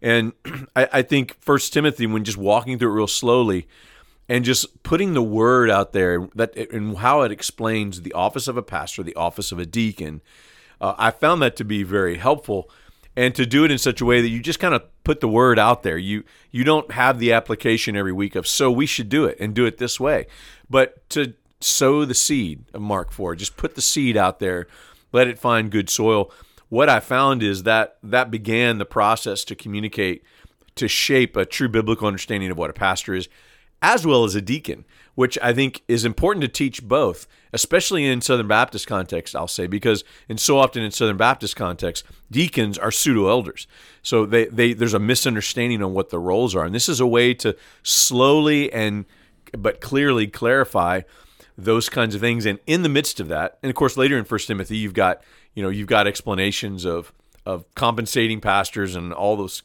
And 0.00 0.32
I, 0.76 0.88
I 0.92 1.02
think 1.02 1.36
First 1.40 1.72
Timothy, 1.72 2.06
when 2.06 2.24
just 2.24 2.38
walking 2.38 2.78
through 2.78 2.90
it 2.90 2.96
real 2.96 3.06
slowly 3.06 3.68
and 4.28 4.44
just 4.44 4.82
putting 4.82 5.14
the 5.14 5.22
word 5.22 5.70
out 5.70 5.92
there 5.92 6.28
that 6.34 6.56
and 6.56 6.98
how 6.98 7.22
it 7.22 7.30
explains 7.30 8.02
the 8.02 8.12
office 8.12 8.48
of 8.48 8.56
a 8.56 8.62
pastor, 8.62 9.02
the 9.02 9.14
office 9.14 9.52
of 9.52 9.58
a 9.58 9.66
deacon, 9.66 10.20
uh, 10.80 10.94
I 10.98 11.10
found 11.10 11.42
that 11.42 11.54
to 11.56 11.64
be 11.64 11.82
very 11.82 12.16
helpful. 12.16 12.68
And 13.14 13.34
to 13.34 13.44
do 13.44 13.62
it 13.66 13.70
in 13.70 13.76
such 13.76 14.00
a 14.00 14.06
way 14.06 14.22
that 14.22 14.30
you 14.30 14.40
just 14.40 14.58
kind 14.58 14.72
of 14.72 14.84
put 15.04 15.20
the 15.20 15.28
word 15.28 15.58
out 15.58 15.82
there. 15.82 15.98
You 15.98 16.24
you 16.50 16.64
don't 16.64 16.92
have 16.92 17.18
the 17.18 17.30
application 17.34 17.94
every 17.94 18.12
week 18.12 18.34
of 18.34 18.46
so 18.46 18.70
we 18.70 18.86
should 18.86 19.10
do 19.10 19.26
it 19.26 19.36
and 19.38 19.52
do 19.52 19.66
it 19.66 19.76
this 19.76 20.00
way, 20.00 20.26
but 20.70 21.06
to 21.10 21.34
sow 21.64 22.04
the 22.04 22.14
seed 22.14 22.64
of 22.74 22.80
Mark 22.80 23.12
four, 23.12 23.34
just 23.34 23.56
put 23.56 23.74
the 23.74 23.82
seed 23.82 24.16
out 24.16 24.38
there, 24.38 24.66
let 25.12 25.28
it 25.28 25.38
find 25.38 25.70
good 25.70 25.90
soil 25.90 26.32
what 26.72 26.88
I 26.88 27.00
found 27.00 27.42
is 27.42 27.64
that 27.64 27.98
that 28.02 28.30
began 28.30 28.78
the 28.78 28.86
process 28.86 29.44
to 29.44 29.54
communicate, 29.54 30.24
to 30.74 30.88
shape 30.88 31.36
a 31.36 31.44
true 31.44 31.68
biblical 31.68 32.06
understanding 32.06 32.50
of 32.50 32.56
what 32.56 32.70
a 32.70 32.72
pastor 32.72 33.14
is, 33.14 33.28
as 33.82 34.06
well 34.06 34.24
as 34.24 34.34
a 34.34 34.40
deacon, 34.40 34.86
which 35.14 35.38
I 35.42 35.52
think 35.52 35.82
is 35.86 36.06
important 36.06 36.40
to 36.44 36.48
teach 36.48 36.82
both, 36.82 37.26
especially 37.52 38.06
in 38.06 38.22
Southern 38.22 38.48
Baptist 38.48 38.86
context, 38.86 39.36
I'll 39.36 39.48
say, 39.48 39.66
because 39.66 40.02
in 40.30 40.38
so 40.38 40.56
often 40.56 40.82
in 40.82 40.92
Southern 40.92 41.18
Baptist 41.18 41.56
context, 41.56 42.06
deacons 42.30 42.78
are 42.78 42.90
pseudo 42.90 43.28
elders. 43.28 43.66
So 44.02 44.24
they, 44.24 44.46
they 44.46 44.72
there's 44.72 44.94
a 44.94 44.98
misunderstanding 44.98 45.82
on 45.82 45.92
what 45.92 46.08
the 46.08 46.18
roles 46.18 46.54
are. 46.54 46.64
And 46.64 46.74
this 46.74 46.88
is 46.88 47.00
a 47.00 47.06
way 47.06 47.34
to 47.34 47.54
slowly 47.82 48.72
and 48.72 49.04
but 49.52 49.82
clearly 49.82 50.26
clarify 50.26 51.02
those 51.56 51.88
kinds 51.88 52.14
of 52.14 52.20
things. 52.20 52.46
And 52.46 52.58
in 52.66 52.82
the 52.82 52.88
midst 52.88 53.20
of 53.20 53.28
that, 53.28 53.58
and 53.62 53.70
of 53.70 53.76
course 53.76 53.96
later 53.96 54.18
in 54.18 54.24
First 54.24 54.48
Timothy, 54.48 54.76
you've 54.76 54.94
got 54.94 55.22
you 55.54 55.62
know 55.62 55.68
you've 55.68 55.88
got 55.88 56.06
explanations 56.06 56.84
of 56.84 57.12
of 57.44 57.72
compensating 57.74 58.40
pastors 58.40 58.94
and 58.94 59.12
all 59.12 59.36
those 59.36 59.62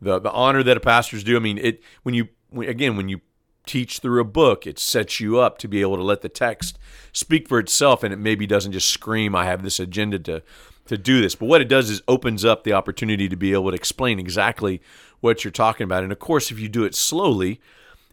the 0.00 0.18
the 0.18 0.32
honor 0.32 0.62
that 0.62 0.76
a 0.76 0.80
pastors 0.80 1.24
do. 1.24 1.36
I 1.36 1.40
mean, 1.40 1.58
it 1.58 1.82
when 2.02 2.14
you 2.14 2.28
again 2.56 2.96
when 2.96 3.08
you 3.08 3.20
teach 3.66 3.98
through 3.98 4.20
a 4.20 4.24
book, 4.24 4.66
it 4.66 4.78
sets 4.78 5.20
you 5.20 5.38
up 5.38 5.58
to 5.58 5.68
be 5.68 5.80
able 5.82 5.96
to 5.96 6.02
let 6.02 6.22
the 6.22 6.28
text 6.28 6.78
speak 7.12 7.48
for 7.48 7.58
itself, 7.58 8.02
and 8.02 8.12
it 8.12 8.18
maybe 8.18 8.46
doesn't 8.46 8.72
just 8.72 8.88
scream, 8.88 9.34
"I 9.34 9.44
have 9.44 9.62
this 9.62 9.80
agenda 9.80 10.18
to 10.20 10.42
to 10.86 10.96
do 10.96 11.20
this." 11.20 11.34
But 11.34 11.46
what 11.46 11.60
it 11.60 11.68
does 11.68 11.90
is 11.90 12.02
opens 12.08 12.44
up 12.44 12.64
the 12.64 12.72
opportunity 12.72 13.28
to 13.28 13.36
be 13.36 13.52
able 13.52 13.70
to 13.70 13.76
explain 13.76 14.18
exactly 14.18 14.80
what 15.20 15.44
you're 15.44 15.50
talking 15.50 15.84
about. 15.84 16.04
And 16.04 16.12
of 16.12 16.18
course, 16.18 16.50
if 16.50 16.58
you 16.58 16.68
do 16.68 16.84
it 16.84 16.94
slowly, 16.94 17.60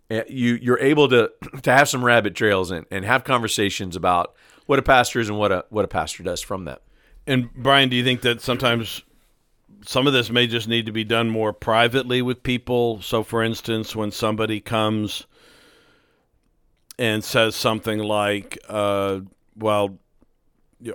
you 0.10 0.60
you're 0.62 0.80
able 0.80 1.10
to 1.10 1.32
to 1.62 1.72
have 1.72 1.90
some 1.90 2.04
rabbit 2.04 2.36
trails 2.36 2.72
and, 2.72 2.86
and 2.92 3.06
have 3.06 3.24
conversations 3.24 3.96
about 3.96 4.34
what 4.66 4.80
a 4.80 4.84
pastor 4.84 5.20
is 5.20 5.30
and 5.30 5.38
what 5.38 5.52
a 5.52 5.66
what 5.70 5.86
a 5.86 5.88
pastor 5.88 6.24
does 6.24 6.42
from 6.42 6.66
that. 6.66 6.82
And 7.28 7.52
Brian, 7.54 7.90
do 7.90 7.96
you 7.96 8.04
think 8.04 8.22
that 8.22 8.42
sometimes 8.42 9.02
some 9.84 10.08
of 10.08 10.14
this 10.14 10.30
may 10.30 10.48
just 10.48 10.68
need 10.68 10.86
to 10.86 10.92
be 10.92 11.04
done 11.04 11.30
more 11.30 11.54
privately 11.54 12.22
with 12.22 12.44
people? 12.44 13.02
So, 13.02 13.24
for 13.24 13.44
instance, 13.44 13.96
when 13.96 14.12
somebody 14.12 14.60
comes 14.60 15.26
and 16.98 17.24
says 17.24 17.56
something 17.56 18.00
like, 18.00 18.58
uh, 18.70 19.22
"Well, 19.56 19.98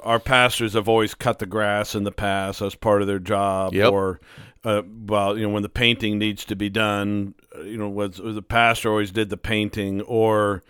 our 0.03 0.21
pastors 0.21 0.75
have 0.75 0.89
always 0.89 1.15
cut 1.15 1.41
the 1.41 1.47
grass 1.47 1.95
in 1.95 2.05
the 2.05 2.13
past 2.13 2.63
as 2.63 2.75
part 2.77 3.03
of 3.03 3.09
their 3.09 3.19
job," 3.19 3.75
yep. 3.75 3.93
or 3.93 4.21
uh, 4.65 4.83
well, 5.07 5.37
you 5.37 5.45
know, 5.45 5.53
when 5.53 5.63
the 5.63 5.69
painting 5.69 6.19
needs 6.19 6.45
to 6.45 6.57
be 6.57 6.69
done, 6.69 7.35
you 7.65 7.77
know, 7.77 7.89
was, 7.89 8.21
was 8.21 8.35
the 8.35 8.43
pastor 8.43 8.91
always 8.91 9.11
did 9.11 9.31
the 9.31 9.37
painting, 9.37 10.01
or 10.03 10.63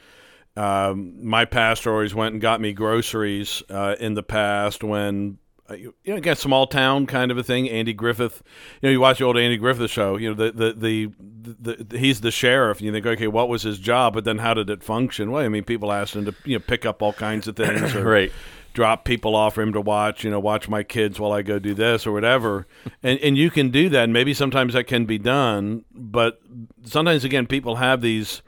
um, 0.56 1.24
my 1.24 1.44
pastor 1.44 1.92
always 1.92 2.14
went 2.14 2.34
and 2.34 2.42
got 2.42 2.60
me 2.60 2.72
groceries 2.72 3.62
uh, 3.70 3.96
in 3.98 4.14
the 4.14 4.22
past 4.22 4.82
when 4.82 5.38
uh, 5.70 5.74
you 5.74 5.94
know, 6.06 6.16
again, 6.16 6.36
small 6.36 6.66
town 6.66 7.06
kind 7.06 7.30
of 7.30 7.38
a 7.38 7.42
thing. 7.42 7.68
Andy 7.68 7.92
Griffith, 7.92 8.42
you 8.80 8.88
know, 8.88 8.92
you 8.92 9.00
watch 9.00 9.18
the 9.18 9.24
old 9.24 9.38
Andy 9.38 9.56
Griffith 9.56 9.90
show. 9.90 10.16
You 10.16 10.30
know, 10.30 10.34
the 10.34 10.52
the 10.52 10.72
the, 10.72 11.12
the, 11.60 11.84
the 11.84 11.98
he's 11.98 12.20
the 12.20 12.30
sheriff. 12.30 12.78
And 12.78 12.86
you 12.86 12.92
think, 12.92 13.06
okay, 13.06 13.28
what 13.28 13.48
was 13.48 13.62
his 13.62 13.78
job? 13.78 14.14
But 14.14 14.24
then, 14.24 14.38
how 14.38 14.54
did 14.54 14.68
it 14.68 14.82
function? 14.82 15.30
Well, 15.30 15.44
I 15.44 15.48
mean, 15.48 15.64
people 15.64 15.92
asked 15.92 16.16
him 16.16 16.24
to 16.24 16.34
you 16.44 16.58
know 16.58 16.64
pick 16.66 16.84
up 16.84 17.02
all 17.02 17.12
kinds 17.12 17.46
of 17.46 17.56
things, 17.56 17.94
or 17.94 18.04
right. 18.08 18.32
Drop 18.72 19.04
people 19.04 19.34
off 19.34 19.54
for 19.54 19.62
him 19.62 19.72
to 19.72 19.80
watch. 19.80 20.24
You 20.24 20.30
know, 20.30 20.40
watch 20.40 20.68
my 20.68 20.82
kids 20.82 21.18
while 21.18 21.32
I 21.32 21.42
go 21.42 21.58
do 21.58 21.74
this 21.74 22.06
or 22.06 22.12
whatever. 22.12 22.66
and 23.02 23.18
and 23.20 23.36
you 23.36 23.50
can 23.50 23.70
do 23.70 23.88
that. 23.88 24.04
And 24.04 24.12
maybe 24.12 24.34
sometimes 24.34 24.74
that 24.74 24.84
can 24.84 25.04
be 25.04 25.18
done, 25.18 25.84
but 25.92 26.40
sometimes 26.84 27.24
again, 27.24 27.46
people 27.46 27.76
have 27.76 28.00
these 28.00 28.42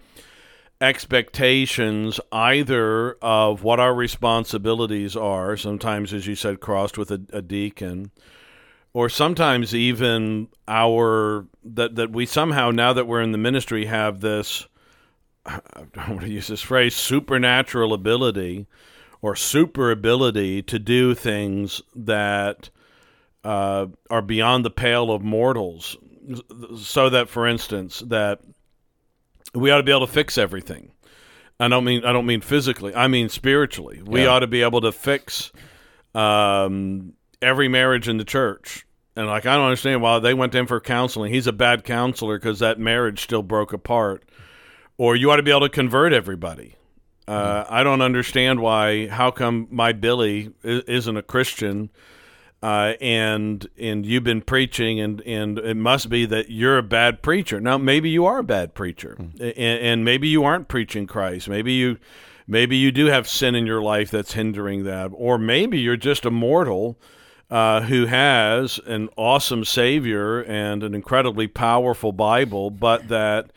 expectations 0.80 2.18
either 2.32 3.12
of 3.22 3.62
what 3.62 3.78
our 3.78 3.94
responsibilities 3.94 5.16
are, 5.16 5.56
sometimes, 5.56 6.12
as 6.12 6.26
you 6.26 6.34
said, 6.34 6.60
crossed 6.60 6.98
with 6.98 7.10
a, 7.12 7.22
a 7.32 7.40
deacon, 7.40 8.10
or 8.92 9.08
sometimes 9.08 9.74
even 9.74 10.48
our 10.66 11.46
that 11.64 11.94
that 11.94 12.10
we 12.10 12.26
somehow 12.26 12.70
now 12.70 12.92
that 12.92 13.06
we're 13.06 13.22
in 13.22 13.32
the 13.32 13.38
ministry 13.38 13.86
have 13.86 14.20
this 14.20 14.66
I 15.46 15.60
don't 15.92 16.10
want 16.10 16.20
to 16.22 16.30
use 16.30 16.48
this 16.48 16.62
phrase 16.62 16.94
supernatural 16.94 17.92
ability 17.92 18.66
or 19.22 19.34
super 19.36 19.90
ability 19.90 20.62
to 20.62 20.78
do 20.78 21.14
things 21.14 21.80
that 21.94 22.68
uh, 23.44 23.86
are 24.10 24.22
beyond 24.22 24.64
the 24.64 24.70
pale 24.70 25.10
of 25.10 25.22
mortals 25.22 25.96
so 26.76 27.08
that, 27.08 27.28
for 27.28 27.46
instance, 27.46 28.00
that 28.06 28.40
we 29.54 29.70
ought 29.70 29.78
to 29.78 29.82
be 29.82 29.92
able 29.92 30.06
to 30.06 30.12
fix 30.12 30.36
everything. 30.36 30.92
I 31.60 31.68
don't 31.68 31.84
mean 31.84 32.04
I 32.04 32.12
don't 32.12 32.26
mean 32.26 32.40
physically. 32.40 32.94
I 32.94 33.06
mean 33.08 33.28
spiritually. 33.28 34.02
We 34.04 34.22
Yeah. 34.22 34.28
ought 34.28 34.40
to 34.40 34.46
be 34.48 34.62
able 34.62 34.80
to 34.80 34.90
fix 34.92 35.52
um, 36.14 37.12
every 37.40 37.68
marriage 37.68 38.08
in 38.08 38.16
the 38.18 38.24
church. 38.24 38.84
And 39.14 39.26
like 39.26 39.46
I 39.46 39.56
don't 39.56 39.66
understand 39.66 40.02
why 40.02 40.18
they 40.18 40.34
went 40.34 40.54
in 40.54 40.66
for 40.66 40.80
counseling. 40.80 41.32
He's 41.32 41.46
a 41.46 41.52
bad 41.52 41.84
counselor 41.84 42.38
because 42.38 42.58
that 42.60 42.78
marriage 42.80 43.20
still 43.22 43.42
broke 43.42 43.72
apart. 43.72 44.24
Or 44.98 45.14
you 45.16 45.30
ought 45.30 45.36
to 45.36 45.42
be 45.42 45.50
able 45.50 45.60
to 45.62 45.68
convert 45.68 46.12
everybody. 46.12 46.74
Uh, 47.28 47.64
I 47.68 47.82
don't 47.82 48.02
understand 48.02 48.60
why. 48.60 49.06
How 49.06 49.30
come 49.30 49.68
my 49.70 49.92
Billy 49.92 50.52
isn't 50.64 51.16
a 51.16 51.22
Christian? 51.22 51.90
uh, 52.62 52.94
and 53.00 53.68
and 53.76 54.06
you've 54.06 54.24
been 54.24 54.40
preaching, 54.40 55.00
and 55.00 55.20
and 55.22 55.58
it 55.58 55.76
must 55.76 56.08
be 56.08 56.24
that 56.26 56.48
you're 56.48 56.78
a 56.78 56.82
bad 56.82 57.20
preacher. 57.20 57.60
Now, 57.60 57.76
maybe 57.76 58.08
you 58.08 58.24
are 58.24 58.38
a 58.38 58.44
bad 58.44 58.74
preacher, 58.74 59.16
and, 59.18 59.58
and 59.58 60.04
maybe 60.04 60.28
you 60.28 60.44
aren't 60.44 60.68
preaching 60.68 61.06
Christ. 61.06 61.48
Maybe 61.48 61.72
you 61.72 61.98
maybe 62.46 62.76
you 62.76 62.92
do 62.92 63.06
have 63.06 63.28
sin 63.28 63.56
in 63.56 63.66
your 63.66 63.82
life 63.82 64.10
that's 64.12 64.34
hindering 64.34 64.84
that, 64.84 65.10
or 65.12 65.38
maybe 65.38 65.80
you're 65.80 65.96
just 65.96 66.24
a 66.24 66.30
mortal. 66.30 66.98
Uh, 67.50 67.82
who 67.82 68.06
has 68.06 68.80
an 68.86 69.10
awesome 69.14 69.62
Savior 69.62 70.40
and 70.44 70.82
an 70.82 70.94
incredibly 70.94 71.46
powerful 71.46 72.10
Bible, 72.10 72.70
but 72.70 73.08
that 73.08 73.52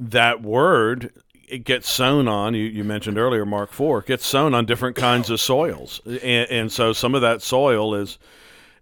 that 0.00 0.42
word 0.42 1.12
it 1.50 1.64
gets 1.64 1.88
sown 1.88 2.28
on 2.28 2.54
you, 2.54 2.64
you 2.64 2.84
mentioned 2.84 3.18
earlier 3.18 3.44
mark 3.44 3.72
4 3.72 4.02
gets 4.02 4.26
sown 4.26 4.54
on 4.54 4.66
different 4.66 4.96
kinds 4.96 5.30
of 5.30 5.40
soils. 5.40 6.00
And, 6.06 6.50
and 6.50 6.72
so 6.72 6.92
some 6.92 7.14
of 7.14 7.22
that 7.22 7.42
soil 7.42 7.94
is 7.94 8.18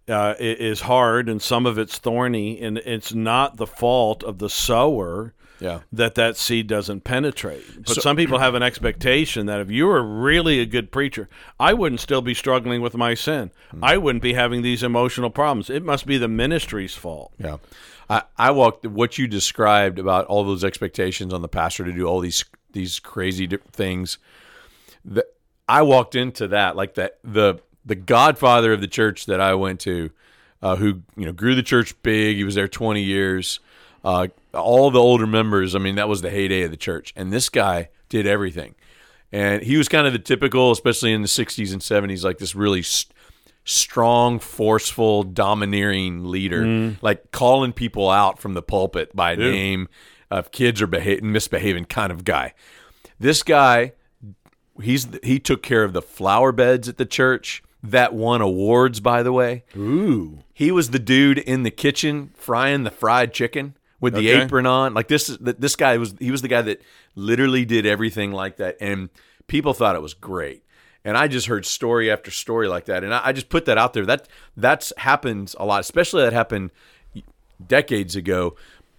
uh, 0.09 0.35
is 0.39 0.81
hard 0.81 1.29
and 1.29 1.43
some 1.43 1.67
of 1.67 1.77
it's 1.79 1.99
thorny 1.99 2.61
and 2.61 2.79
it's 2.79 3.13
not 3.13 3.57
the 3.59 3.67
fault 3.67 4.23
of 4.25 4.39
the 4.39 4.49
sower 4.49 5.35
Yeah. 5.61 5.81
that 5.93 6.15
that 6.15 6.39
seed 6.39 6.67
doesn't 6.67 7.05
penetrate. 7.05 7.63
But 7.87 7.97
some 8.01 8.17
people 8.17 8.39
have 8.39 8.55
an 8.55 8.63
expectation 8.63 9.45
that 9.47 9.61
if 9.61 9.71
you 9.71 9.87
were 9.87 10.03
really 10.03 10.61
a 10.61 10.67
good 10.67 10.91
preacher 10.91 11.29
i 11.61 11.75
wouldn't 11.75 12.01
still 12.01 12.23
be 12.23 12.33
struggling 12.33 12.81
with 12.81 12.95
my 12.95 13.13
sin. 13.15 13.51
I 13.83 13.99
wouldn't 13.99 14.23
be 14.23 14.33
having 14.33 14.63
these 14.63 14.83
emotional 14.83 15.29
problems. 15.31 15.69
It 15.69 15.85
must 15.85 16.07
be 16.07 16.17
the 16.17 16.29
ministry's 16.29 16.95
fault. 16.95 17.33
Yeah. 17.39 17.59
I, 18.11 18.23
I 18.39 18.51
walked 18.53 18.87
what 18.87 19.19
you 19.19 19.27
described 19.27 19.99
about 19.99 20.25
all 20.25 20.43
those 20.43 20.65
expectations 20.65 21.35
on 21.35 21.43
the 21.43 21.49
pastor 21.49 21.85
to 21.85 21.93
do 21.93 22.07
all 22.07 22.21
these 22.21 22.43
these 22.79 23.01
crazy 23.01 23.47
things. 23.73 24.19
That 25.05 25.27
I 25.69 25.83
walked 25.83 26.15
into 26.15 26.49
that 26.49 26.77
like 26.77 26.95
that 26.95 27.19
the 27.23 27.61
the 27.85 27.95
godfather 27.95 28.73
of 28.73 28.81
the 28.81 28.87
church 28.87 29.27
that 29.27 29.41
I 29.41 29.55
went 29.55 29.81
to, 29.81 30.11
uh, 30.63 30.77
who 30.77 31.03
you 31.17 31.27
know 31.27 31.33
grew 31.33 31.55
the 31.55 31.63
church 31.63 32.01
big. 32.03 32.37
He 32.37 32.45
was 32.45 32.55
there 32.55 32.69
twenty 32.69 33.03
years. 33.03 33.61
Uh, 34.05 34.29
all 34.55 34.91
the 34.91 35.01
older 35.01 35.27
members. 35.27 35.75
I 35.75 35.79
mean, 35.79 35.97
that 35.97 36.09
was 36.09 36.23
the 36.23 36.31
heyday 36.31 36.63
of 36.63 36.71
the 36.71 36.77
church, 36.77 37.13
and 37.17 37.33
this 37.33 37.49
guy 37.49 37.89
did 38.09 38.27
everything. 38.27 38.75
And 39.31 39.63
he 39.63 39.77
was 39.77 39.89
kind 39.89 40.07
of 40.07 40.13
the 40.13 40.19
typical, 40.19 40.71
especially 40.71 41.13
in 41.13 41.21
the 41.21 41.29
'60s 41.29 41.73
and 41.73 41.83
'70s, 41.83 42.25
like 42.25 42.39
this 42.39 42.55
really 42.55 42.83
st- 42.83 43.13
strong, 43.65 44.39
forceful, 44.39 45.25
domineering 45.25 46.25
leader, 46.25 46.97
like 47.03 47.31
calling 47.33 47.73
people 47.73 48.09
out 48.09 48.39
from 48.39 48.55
the 48.55 48.63
pulpit 48.63 49.15
by 49.15 49.35
name 49.51 49.89
if 50.31 50.51
kids 50.51 50.81
are 50.83 50.87
beha- 50.87 51.23
misbehaving, 51.23 51.87
kind 51.87 52.11
of 52.13 52.25
guy. 52.25 52.55
This 53.19 53.43
guy, 53.43 53.93
he's 54.81 55.09
he 55.23 55.39
took 55.39 55.63
care 55.63 55.85
of 55.85 55.93
the 55.93 56.03
flower 56.03 56.53
beds 56.53 56.89
at 56.89 56.97
the 56.99 57.07
church 57.07 57.63
that 57.83 58.15
won 58.15 58.41
awards. 58.41 59.01
By 59.01 59.23
the 59.23 59.33
way, 59.33 59.65
ooh 59.77 60.39
he 60.53 60.71
was 60.73 60.91
the 60.91 60.99
dude 60.99 61.39
in 61.39 61.63
the 61.63 61.71
kitchen 61.71 62.31
frying 62.35 62.83
the 62.85 62.91
fried 62.91 63.33
chicken 63.33 63.75
with 64.01 64.15
the 64.15 64.31
Okay. 64.33 64.43
apron 64.43 64.67
on. 64.67 64.93
Like 64.95 65.09
this, 65.09 65.29
is 65.29 65.39
this 65.39 65.77
guy 65.77 65.97
was 65.99 66.15
he 66.19 66.31
was 66.31 66.43
the 66.43 66.49
guy 66.49 66.63
that 66.63 66.83
literally 67.15 67.65
did 67.65 67.87
everything 67.87 68.33
like 68.33 68.57
that, 68.57 68.77
and 68.81 69.09
people 69.47 69.73
thought 69.75 69.95
it 69.97 70.03
was 70.03 70.15
great. 70.15 70.65
And 71.05 71.17
I 71.17 71.27
just 71.29 71.47
heard 71.47 71.65
story 71.65 72.11
after 72.11 72.31
story 72.31 72.69
like 72.69 72.85
that, 72.87 73.03
and 73.05 73.15
I, 73.15 73.21
I 73.27 73.33
just 73.33 73.49
put 73.49 73.65
that 73.67 73.79
out 73.79 73.93
there. 73.95 74.05
That 74.05 74.29
that's 74.57 74.93
happened 74.99 75.55
a 75.59 75.65
lot, 75.65 75.81
especially 75.81 76.23
that 76.25 76.33
happened 76.33 76.71
decades 77.67 78.17
ago. 78.17 78.57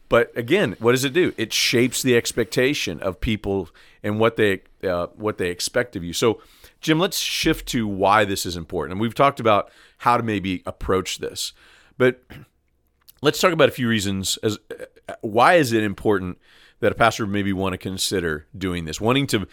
But 0.09 0.35
again, 0.35 0.75
what 0.79 0.91
does 0.91 1.05
it 1.05 1.13
do? 1.13 1.33
It 1.37 1.53
shapes 1.53 2.01
the 2.01 2.17
expectation 2.17 2.99
of 2.99 3.21
people 3.21 3.69
and 4.03 4.19
what 4.19 4.35
they 4.35 4.63
uh, 4.83 5.07
what 5.15 5.37
they 5.37 5.49
expect 5.49 5.95
of 5.95 6.03
you. 6.03 6.13
So, 6.13 6.41
Jim, 6.81 6.99
let's 6.99 7.19
shift 7.19 7.67
to 7.69 7.87
why 7.87 8.25
this 8.25 8.45
is 8.45 8.57
important. 8.57 8.93
And 8.93 9.01
we've 9.01 9.15
talked 9.15 9.39
about 9.39 9.69
how 9.99 10.17
to 10.17 10.23
maybe 10.23 10.63
approach 10.65 11.19
this, 11.19 11.53
but 11.97 12.23
let's 13.21 13.39
talk 13.39 13.53
about 13.53 13.69
a 13.69 13.73
few 13.73 13.87
reasons 13.87 14.37
as 14.37 14.57
uh, 14.71 15.13
why 15.21 15.55
is 15.55 15.73
it 15.73 15.83
important 15.83 16.39
that 16.79 16.91
a 16.93 16.95
pastor 16.95 17.27
maybe 17.27 17.53
want 17.53 17.73
to 17.73 17.77
consider 17.77 18.47
doing 18.57 18.85
this 18.85 19.01
wanting 19.01 19.27
to 19.27 19.45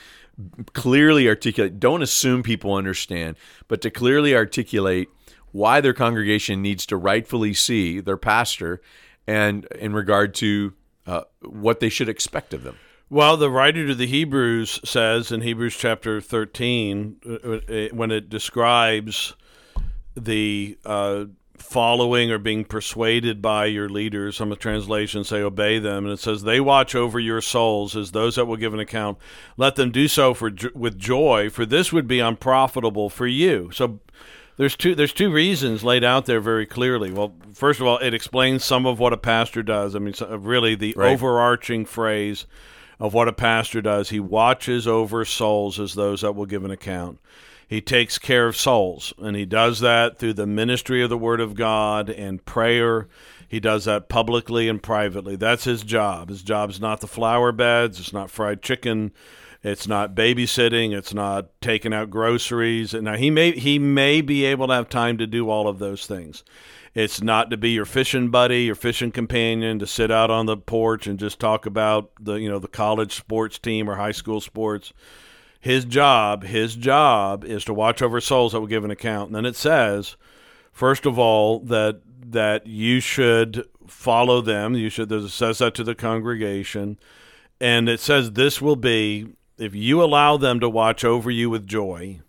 clearly 0.74 1.28
articulate 1.28 1.80
don't 1.80 2.02
assume 2.02 2.42
people 2.42 2.72
understand 2.74 3.36
but 3.66 3.80
to 3.80 3.90
clearly 3.90 4.34
articulate 4.34 5.08
why 5.50 5.80
their 5.80 5.94
congregation 5.94 6.62
needs 6.62 6.86
to 6.86 6.96
rightfully 6.96 7.52
see 7.54 7.98
their 7.98 8.16
pastor 8.16 8.80
and 9.26 9.64
in 9.66 9.92
regard 9.92 10.34
to 10.34 10.72
uh, 11.06 11.22
what 11.42 11.80
they 11.80 11.88
should 11.88 12.08
expect 12.08 12.52
of 12.54 12.62
them 12.62 12.76
Well, 13.08 13.36
the 13.36 13.50
writer 13.50 13.86
to 13.86 13.94
the 13.94 14.06
Hebrews 14.06 14.80
says 14.84 15.30
in 15.30 15.42
Hebrews 15.42 15.76
chapter 15.76 16.20
13, 16.20 17.16
uh, 17.24 17.32
uh, 17.32 17.88
when 17.92 18.10
it 18.10 18.28
describes 18.28 19.34
the 20.16 20.76
uh, 20.84 21.26
following 21.58 22.30
or 22.30 22.38
being 22.38 22.64
persuaded 22.64 23.40
by 23.40 23.66
your 23.66 23.88
leaders, 23.88 24.36
some 24.36 24.50
of 24.50 24.58
the 24.58 24.62
translations 24.62 25.28
say 25.28 25.40
obey 25.40 25.78
them, 25.78 26.04
and 26.04 26.12
it 26.12 26.18
says 26.18 26.42
they 26.42 26.60
watch 26.60 26.94
over 26.94 27.20
your 27.20 27.40
souls 27.40 27.96
as 27.96 28.12
those 28.12 28.36
that 28.36 28.46
will 28.46 28.56
give 28.56 28.74
an 28.74 28.80
account. 28.80 29.18
Let 29.56 29.76
them 29.76 29.90
do 29.90 30.08
so 30.08 30.34
for 30.34 30.50
with 30.74 30.98
joy, 30.98 31.50
for 31.50 31.66
this 31.66 31.92
would 31.92 32.06
be 32.06 32.20
unprofitable 32.20 33.10
for 33.10 33.26
you. 33.26 33.70
So 33.72 34.00
there's 34.56 34.76
two 34.76 34.94
there's 34.94 35.12
two 35.12 35.30
reasons 35.32 35.84
laid 35.84 36.04
out 36.04 36.26
there 36.26 36.40
very 36.40 36.66
clearly. 36.66 37.10
Well, 37.10 37.32
first 37.52 37.80
of 37.80 37.86
all, 37.86 37.98
it 37.98 38.14
explains 38.14 38.64
some 38.64 38.86
of 38.86 38.98
what 38.98 39.12
a 39.12 39.16
pastor 39.18 39.62
does. 39.62 39.94
I 39.94 39.98
mean, 39.98 40.14
really 40.28 40.74
the 40.74 40.94
Right. 40.96 41.12
overarching 41.12 41.84
phrase 41.84 42.46
of 42.98 43.12
what 43.14 43.28
a 43.28 43.32
pastor 43.32 43.82
does. 43.82 44.10
He 44.10 44.20
watches 44.20 44.86
over 44.86 45.24
souls 45.24 45.78
as 45.78 45.94
those 45.94 46.22
that 46.22 46.34
will 46.34 46.46
give 46.46 46.64
an 46.64 46.70
account. 46.70 47.18
He 47.68 47.80
takes 47.80 48.16
care 48.18 48.46
of 48.46 48.56
souls, 48.56 49.12
and 49.18 49.36
he 49.36 49.44
does 49.44 49.80
that 49.80 50.18
through 50.18 50.34
the 50.34 50.46
ministry 50.46 51.02
of 51.02 51.10
the 51.10 51.18
Word 51.18 51.40
of 51.40 51.54
God 51.54 52.08
and 52.08 52.44
prayer. 52.44 53.08
He 53.48 53.58
does 53.60 53.84
that 53.84 54.08
publicly 54.08 54.68
and 54.68 54.80
privately. 54.82 55.34
That's 55.36 55.64
his 55.64 55.82
job. 55.82 56.28
His 56.28 56.42
job's 56.42 56.80
not 56.80 57.00
the 57.00 57.06
flower 57.08 57.50
beds. 57.52 57.98
It's 57.98 58.12
not 58.12 58.30
fried 58.30 58.62
chicken. 58.62 59.12
It's 59.62 59.86
not 59.86 60.14
babysitting. 60.14 60.96
It's 60.96 61.14
not 61.14 61.48
taking 61.60 61.92
out 61.92 62.10
groceries. 62.10 62.94
Now 62.94 63.16
he 63.16 63.30
may 63.30 63.52
he 63.52 63.78
may 63.78 64.20
be 64.20 64.44
able 64.44 64.68
to 64.68 64.74
have 64.74 64.88
time 64.88 65.18
to 65.18 65.26
do 65.26 65.50
all 65.50 65.68
of 65.68 65.78
those 65.78 66.06
things. 66.06 66.44
It's 66.94 67.22
not 67.22 67.50
to 67.50 67.58
be 67.58 67.72
your 67.72 67.84
fishing 67.84 68.30
buddy, 68.30 68.64
your 68.64 68.74
fishing 68.74 69.12
companion, 69.12 69.78
to 69.80 69.86
sit 69.86 70.10
out 70.10 70.30
on 70.30 70.46
the 70.46 70.56
porch 70.56 71.06
and 71.06 71.18
just 71.18 71.38
talk 71.38 71.66
about 71.66 72.10
the 72.18 72.34
you 72.34 72.48
know 72.48 72.58
the 72.58 72.68
college 72.68 73.14
sports 73.14 73.58
team 73.58 73.90
or 73.90 73.96
high 73.96 74.12
school 74.12 74.40
sports. 74.40 74.92
His 75.60 75.84
job, 75.84 76.44
his 76.44 76.76
job 76.76 77.44
is 77.44 77.64
to 77.64 77.74
watch 77.74 78.00
over 78.00 78.20
souls 78.20 78.52
that 78.52 78.60
will 78.60 78.66
give 78.66 78.84
an 78.84 78.90
account. 78.90 79.28
And 79.28 79.34
then 79.36 79.44
it 79.44 79.56
says, 79.56 80.16
first 80.72 81.06
of 81.06 81.18
all, 81.18 81.58
that 81.60 82.00
that 82.30 82.66
you 82.66 83.00
should 83.00 83.66
follow 83.86 84.40
them. 84.40 84.74
You 84.74 84.88
should. 84.88 85.10
It 85.10 85.28
says 85.30 85.58
that 85.58 85.74
to 85.74 85.84
the 85.84 85.94
congregation, 85.94 86.98
and 87.60 87.88
it 87.88 88.00
says 88.00 88.32
this 88.32 88.62
will 88.62 88.76
be 88.76 89.28
if 89.58 89.74
you 89.74 90.02
allow 90.02 90.36
them 90.36 90.60
to 90.60 90.68
watch 90.68 91.04
over 91.04 91.30
you 91.30 91.50
with 91.50 91.66
joy. 91.66 92.20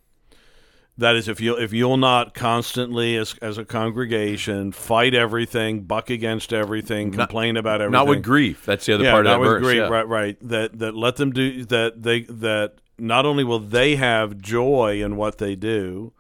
That 0.99 1.15
is, 1.15 1.27
if 1.27 1.39
you 1.39 1.55
if 1.55 1.73
you'll 1.73 1.97
not 1.97 2.33
constantly, 2.33 3.17
as 3.17 3.35
as 3.39 3.59
a 3.59 3.65
congregation, 3.65 4.71
fight 4.71 5.13
everything, 5.13 5.81
buck 5.83 6.09
against 6.09 6.51
everything, 6.51 7.11
complain 7.11 7.55
about 7.55 7.81
everything, 7.81 7.91
not 7.91 8.07
with 8.07 8.23
grief 8.23 8.65
that's 8.65 8.87
the 8.87 8.95
other 8.95 9.03
yeah, 9.03 9.11
part 9.11 9.27
of 9.27 9.29
not 9.29 9.35
that 9.35 9.39
with 9.41 9.49
verse 9.49 9.63
grief, 9.63 9.77
yeah. 9.77 9.89
right, 9.89 10.07
right. 10.07 10.37
That 10.41 10.79
that 10.79 10.95
let 10.95 11.17
them 11.17 11.33
do 11.33 11.65
that. 11.65 12.01
They 12.01 12.21
that 12.21 12.81
not 12.97 13.27
only 13.27 13.43
will 13.43 13.59
they 13.59 13.95
have 13.97 14.39
joy 14.39 15.03
in 15.03 15.17
what 15.17 15.37
they 15.37 15.55
do, 15.55 16.13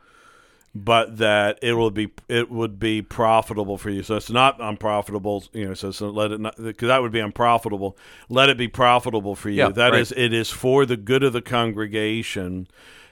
but 0.75 1.17
that 1.17 1.59
it 1.61 1.73
will 1.73 1.91
be 1.91 2.11
it 2.27 2.51
would 2.51 2.79
be 2.79 3.01
profitable 3.01 3.77
for 3.77 3.89
you. 3.89 4.03
So 4.03 4.15
it's 4.15 4.29
not 4.29 4.57
unprofitable, 4.59 5.43
you 5.53 5.67
know. 5.67 5.73
So, 5.73 5.91
so 5.91 6.09
let 6.09 6.31
it 6.31 6.39
not 6.39 6.55
because 6.57 6.87
that 6.87 7.01
would 7.01 7.11
be 7.11 7.19
unprofitable. 7.19 7.97
Let 8.29 8.49
it 8.49 8.57
be 8.57 8.67
profitable 8.67 9.35
for 9.35 9.49
you. 9.49 9.57
Yeah, 9.57 9.69
That 9.69 9.91
right. 9.91 10.01
is, 10.01 10.13
it 10.15 10.33
is 10.33 10.49
for 10.49 10.85
the 10.85 10.97
good 10.97 11.23
of 11.23 11.33
the 11.33 11.41
congregation 11.41 12.67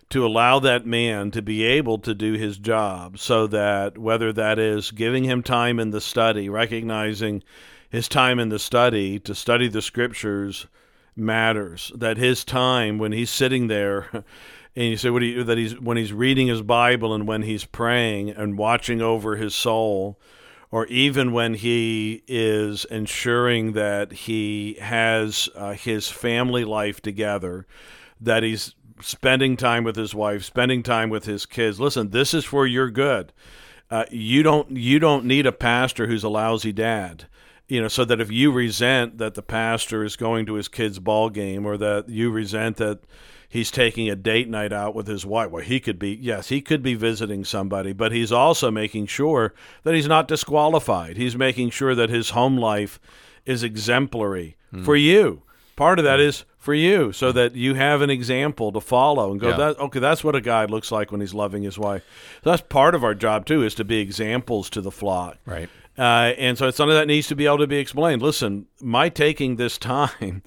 to 0.10 0.26
allow 0.26 0.60
that 0.60 0.86
man 0.86 1.32
to 1.32 1.42
be 1.42 1.64
able 1.64 1.98
to 2.00 2.14
do 2.14 2.34
his 2.34 2.58
job 2.58 3.18
so 3.18 3.48
that 3.48 3.98
whether 3.98 4.32
that 4.32 4.60
is 4.60 4.92
giving 4.92 5.24
him 5.24 5.42
time 5.42 5.80
in 5.80 5.90
the 5.90 6.02
study 6.02 6.48
recognizing 6.48 7.42
his 7.90 8.08
time 8.08 8.40
in 8.40 8.50
the 8.50 8.60
study 8.60 9.20
to 9.20 9.34
study 9.34 9.68
the 9.68 9.82
scriptures 9.82 10.68
matters 11.16 11.92
that 11.96 12.18
his 12.18 12.44
time 12.44 12.98
when 12.98 13.14
he's 13.14 13.30
sitting 13.30 13.68
there 13.68 14.24
and 14.76 14.86
you 14.86 14.98
say 14.98 15.10
what 15.10 15.22
that 15.22 15.58
he's 15.58 15.80
when 15.80 15.98
he's 15.98 16.14
reading 16.14 16.48
his 16.48 16.62
bible 16.62 17.14
and 17.14 17.28
when 17.28 17.44
he's 17.44 17.66
praying 17.66 18.30
and 18.30 18.58
watching 18.58 19.02
over 19.02 19.36
his 19.36 19.56
soul 19.56 20.20
or 20.72 20.86
even 20.88 21.32
when 21.32 21.54
he 21.54 22.22
is 22.28 22.84
ensuring 22.86 23.72
that 23.74 24.12
he 24.12 24.74
has 24.82 25.48
uh, 25.56 25.72
his 25.72 26.10
family 26.10 26.66
life 26.66 27.02
together, 27.02 27.66
that 28.20 28.44
he's 28.44 28.76
spending 29.02 29.56
time 29.56 29.86
with 29.86 29.96
his 29.96 30.14
wife, 30.14 30.44
spending 30.44 30.84
time 30.84 31.10
with 31.10 31.24
his 31.24 31.46
kids. 31.46 31.80
Listen, 31.80 32.10
this 32.10 32.34
is 32.34 32.44
for 32.44 32.68
your 32.68 32.90
good. 32.90 33.32
Uh, 33.90 34.04
you 34.12 34.44
don't 34.44 34.72
you 34.72 35.00
don't 35.00 35.24
need 35.24 35.46
a 35.46 35.52
pastor 35.54 36.08
who's 36.08 36.26
a 36.26 36.30
lousy 36.30 36.74
dad 36.74 37.28
you 37.68 37.82
know, 37.82 37.88
so 37.88 38.06
that 38.06 38.22
if 38.22 38.32
you 38.32 38.52
resent 38.52 39.18
that 39.18 39.34
the 39.34 39.42
pastor 39.42 40.04
is 40.04 40.16
going 40.16 40.46
to 40.46 40.54
his 40.54 40.68
kid's 40.68 41.00
ball 41.00 41.30
game 41.30 41.66
or 41.66 41.78
that 41.78 42.08
you 42.10 42.30
resent 42.30 42.78
that 42.78 43.00
he's 43.48 43.72
taking 43.72 44.10
a 44.10 44.16
date 44.16 44.50
night 44.50 44.74
out 44.74 44.96
with 44.96 45.08
his 45.08 45.26
wife, 45.26 45.52
well, 45.52 45.64
he 45.64 45.80
could 45.80 46.00
be, 46.00 46.18
yes, 46.22 46.50
he 46.50 46.62
could 46.62 46.82
be 46.82 46.96
visiting 46.96 47.44
somebody, 47.44 47.94
but 47.94 48.12
he's 48.12 48.32
also 48.32 48.72
making 48.72 49.08
sure 49.08 49.54
that 49.84 49.94
he's 49.94 50.08
not 50.08 50.28
disqualified. 50.28 51.18
He's 51.18 51.36
making 51.36 51.70
sure 51.70 51.96
that 51.96 52.10
his 52.10 52.32
home 52.32 52.58
life 52.58 53.00
is 53.46 53.64
exemplary 53.64 54.58
hmm. 54.72 54.84
for 54.84 54.96
you. 54.96 55.44
Part 55.76 56.00
of 56.00 56.06
that 56.06 56.20
hmm. 56.20 56.44
for 56.58 56.74
you, 56.74 57.12
so 57.12 57.32
that 57.34 57.56
you 57.56 57.76
have 57.76 58.02
an 58.02 58.10
example 58.10 58.72
to 58.72 58.80
follow 58.80 59.32
and 59.32 59.40
go. 59.40 59.50
Yeah. 59.50 59.58
That, 59.58 59.80
okay, 59.80 60.00
that's 60.00 60.24
what 60.24 60.36
a 60.36 60.42
guy 60.42 60.66
looks 60.66 60.92
like 60.92 61.12
when 61.12 61.20
he's 61.22 61.34
loving 61.34 61.64
his 61.64 61.78
wife. 61.78 62.04
So 62.44 62.52
that's 62.52 62.62
part 62.62 62.96
of 62.96 63.04
our 63.04 63.14
job 63.14 63.46
too, 63.46 63.62
is 63.64 63.76
to 63.76 63.84
be 63.84 64.00
examples 64.00 64.70
to 64.72 64.82
the 64.82 64.92
flock. 64.92 65.38
Right. 65.46 65.70
Uh, 65.98 66.34
and 66.38 66.58
so 66.58 66.68
it's 66.68 66.78
something 66.78 66.96
that 66.96 67.08
needs 67.08 67.28
to 67.28 67.36
be 67.36 67.46
able 67.46 67.60
to 67.60 67.68
be 67.68 67.78
explained. 67.78 68.22
Listen, 68.22 68.68
my 68.82 69.10
taking 69.10 69.56
this 69.56 69.78
time, 69.78 70.44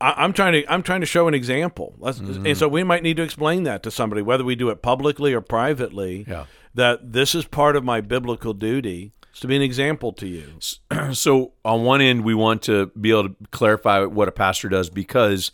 I, 0.00 0.24
am 0.24 0.32
trying 0.32 0.52
to 0.52 0.72
I'm 0.72 0.82
trying 0.82 1.00
to 1.00 1.06
show 1.06 1.28
an 1.28 1.34
example, 1.34 1.94
mm-hmm. 2.00 2.46
and 2.46 2.56
so 2.56 2.68
we 2.68 2.84
might 2.84 3.02
need 3.02 3.16
to 3.16 3.22
explain 3.22 3.64
that 3.64 3.82
to 3.82 3.90
somebody, 3.90 4.22
whether 4.22 4.44
we 4.44 4.54
do 4.54 4.70
it 4.70 4.82
publicly 4.82 5.32
or 5.32 5.40
privately. 5.40 6.24
Yeah. 6.28 6.46
That 6.74 7.12
this 7.12 7.34
is 7.34 7.44
part 7.44 7.74
of 7.74 7.82
my 7.82 8.00
biblical 8.00 8.54
duty 8.54 9.12
is 9.32 9.40
to 9.40 9.48
be 9.48 9.56
an 9.56 9.62
example 9.62 10.12
to 10.14 10.26
you. 10.26 10.58
So 11.12 11.52
on 11.64 11.84
one 11.84 12.00
end, 12.00 12.24
we 12.24 12.34
want 12.34 12.62
to 12.62 12.86
be 13.00 13.10
able 13.10 13.30
to 13.30 13.36
clarify 13.50 14.04
what 14.04 14.28
a 14.28 14.32
pastor 14.32 14.68
does 14.68 14.90
because 14.90 15.50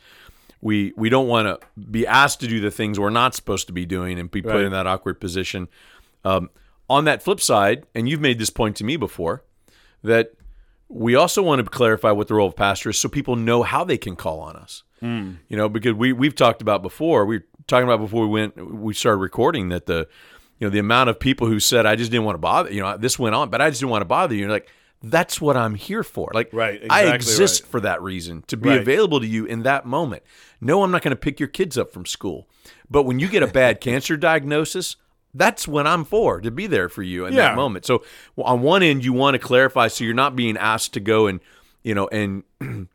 we 0.61 0.93
we 0.97 1.09
don't 1.09 1.29
want 1.29 1.47
to 1.47 1.67
be 1.81 2.07
asked 2.07 2.41
to 2.41 2.49
do 2.49 2.61
the 2.61 2.71
things 2.71 2.99
we're 2.99 3.11
not 3.11 3.35
supposed 3.35 3.69
to 3.69 3.73
be 3.73 3.87
doing 3.87 4.19
and 4.19 4.31
be 4.31 4.43
put 4.43 4.53
right. 4.53 4.65
in 4.65 4.73
that 4.73 4.87
awkward 4.87 5.21
position. 5.21 5.69
Um, 6.25 6.51
on 6.91 7.05
that 7.05 7.23
flip 7.23 7.41
side, 7.41 7.87
and 7.95 8.09
you've 8.09 8.21
made 8.21 8.39
this 8.39 8.51
point 8.51 8.77
to 8.77 8.85
me 8.85 8.97
before, 8.97 9.45
that 10.03 10.33
we 10.95 11.17
also 11.17 11.43
want 11.43 11.63
to 11.63 11.69
clarify 11.69 12.13
what 12.13 12.29
the 12.29 12.35
role 12.35 12.47
of 12.47 12.55
pastor 12.55 12.91
is 12.91 12.99
so 12.99 13.09
people 13.09 13.35
know 13.35 13.65
how 13.65 13.83
they 13.83 13.99
can 13.99 14.15
call 14.15 14.39
on 14.39 14.55
us. 14.55 14.85
Mm. 15.03 15.39
You 15.49 15.57
know, 15.57 15.69
because 15.69 15.95
we 15.95 16.13
we've 16.13 16.37
talked 16.37 16.63
about 16.63 16.83
before, 16.83 17.27
we 17.27 17.39
were 17.39 17.45
talking 17.67 17.87
about 17.87 17.99
before 17.99 18.23
we 18.23 18.29
went 18.29 18.57
we 18.73 18.95
started 18.95 19.19
recording 19.19 19.71
that 19.71 19.87
the 19.87 20.09
you 20.61 20.67
know, 20.67 20.71
the 20.71 20.79
amount 20.79 21.11
of 21.11 21.19
people 21.19 21.49
who 21.49 21.59
said 21.59 21.85
I 21.85 21.97
just 21.97 22.13
didn't 22.13 22.25
want 22.25 22.35
to 22.35 22.41
bother, 22.41 22.73
you 22.73 22.81
know, 22.81 22.97
this 22.97 23.19
went 23.19 23.35
on, 23.35 23.51
but 23.51 23.61
I 23.61 23.71
just 23.71 23.81
didn't 23.81 23.91
want 23.91 24.03
to 24.03 24.07
bother 24.07 24.37
you. 24.37 24.45
And 24.45 24.53
like 24.53 24.69
that's 25.03 25.41
what 25.41 25.57
I'm 25.57 25.75
here 25.75 26.05
for. 26.05 26.31
Like 26.33 26.51
right, 26.53 26.77
exactly 26.77 27.11
I 27.11 27.15
exist 27.15 27.65
right. 27.65 27.71
for 27.71 27.81
that 27.81 28.01
reason 28.01 28.45
to 28.47 28.57
be 28.57 28.69
right. 28.69 28.81
available 28.81 29.19
to 29.19 29.27
you 29.27 29.47
in 29.47 29.65
that 29.65 29.85
moment. 29.85 30.23
No, 30.61 30.85
I'm 30.85 30.93
not 30.93 31.03
going 31.03 31.11
to 31.11 31.17
pick 31.17 31.41
your 31.41 31.49
kids 31.49 31.77
up 31.77 31.93
from 31.93 32.07
school. 32.07 32.49
But 32.89 33.03
when 33.03 33.19
you 33.19 33.29
get 33.29 33.43
a 33.43 33.49
bad 33.49 33.81
cancer 33.83 34.17
diagnosis, 34.17 34.95
that's 35.35 35.69
what 35.69 35.87
I'm 35.87 36.05
for 36.05 36.41
to 36.41 36.51
be 36.51 36.67
there 36.67 36.89
for 36.89 37.03
you 37.03 37.27
in 37.27 37.35
yeah. 37.35 37.49
that 37.49 37.57
moment. 37.57 37.85
So 37.85 38.05
on 38.39 38.63
one 38.63 38.83
end, 38.83 39.05
you 39.05 39.13
want 39.13 39.35
to 39.35 39.39
clarify 39.39 39.89
so 39.89 40.05
you're 40.05 40.15
not 40.15 40.37
being 40.37 40.57
asked 40.57 40.95
to 40.95 41.01
go 41.01 41.27
and 41.27 41.41
you 41.83 41.95
know 41.95 42.09
and 42.09 42.45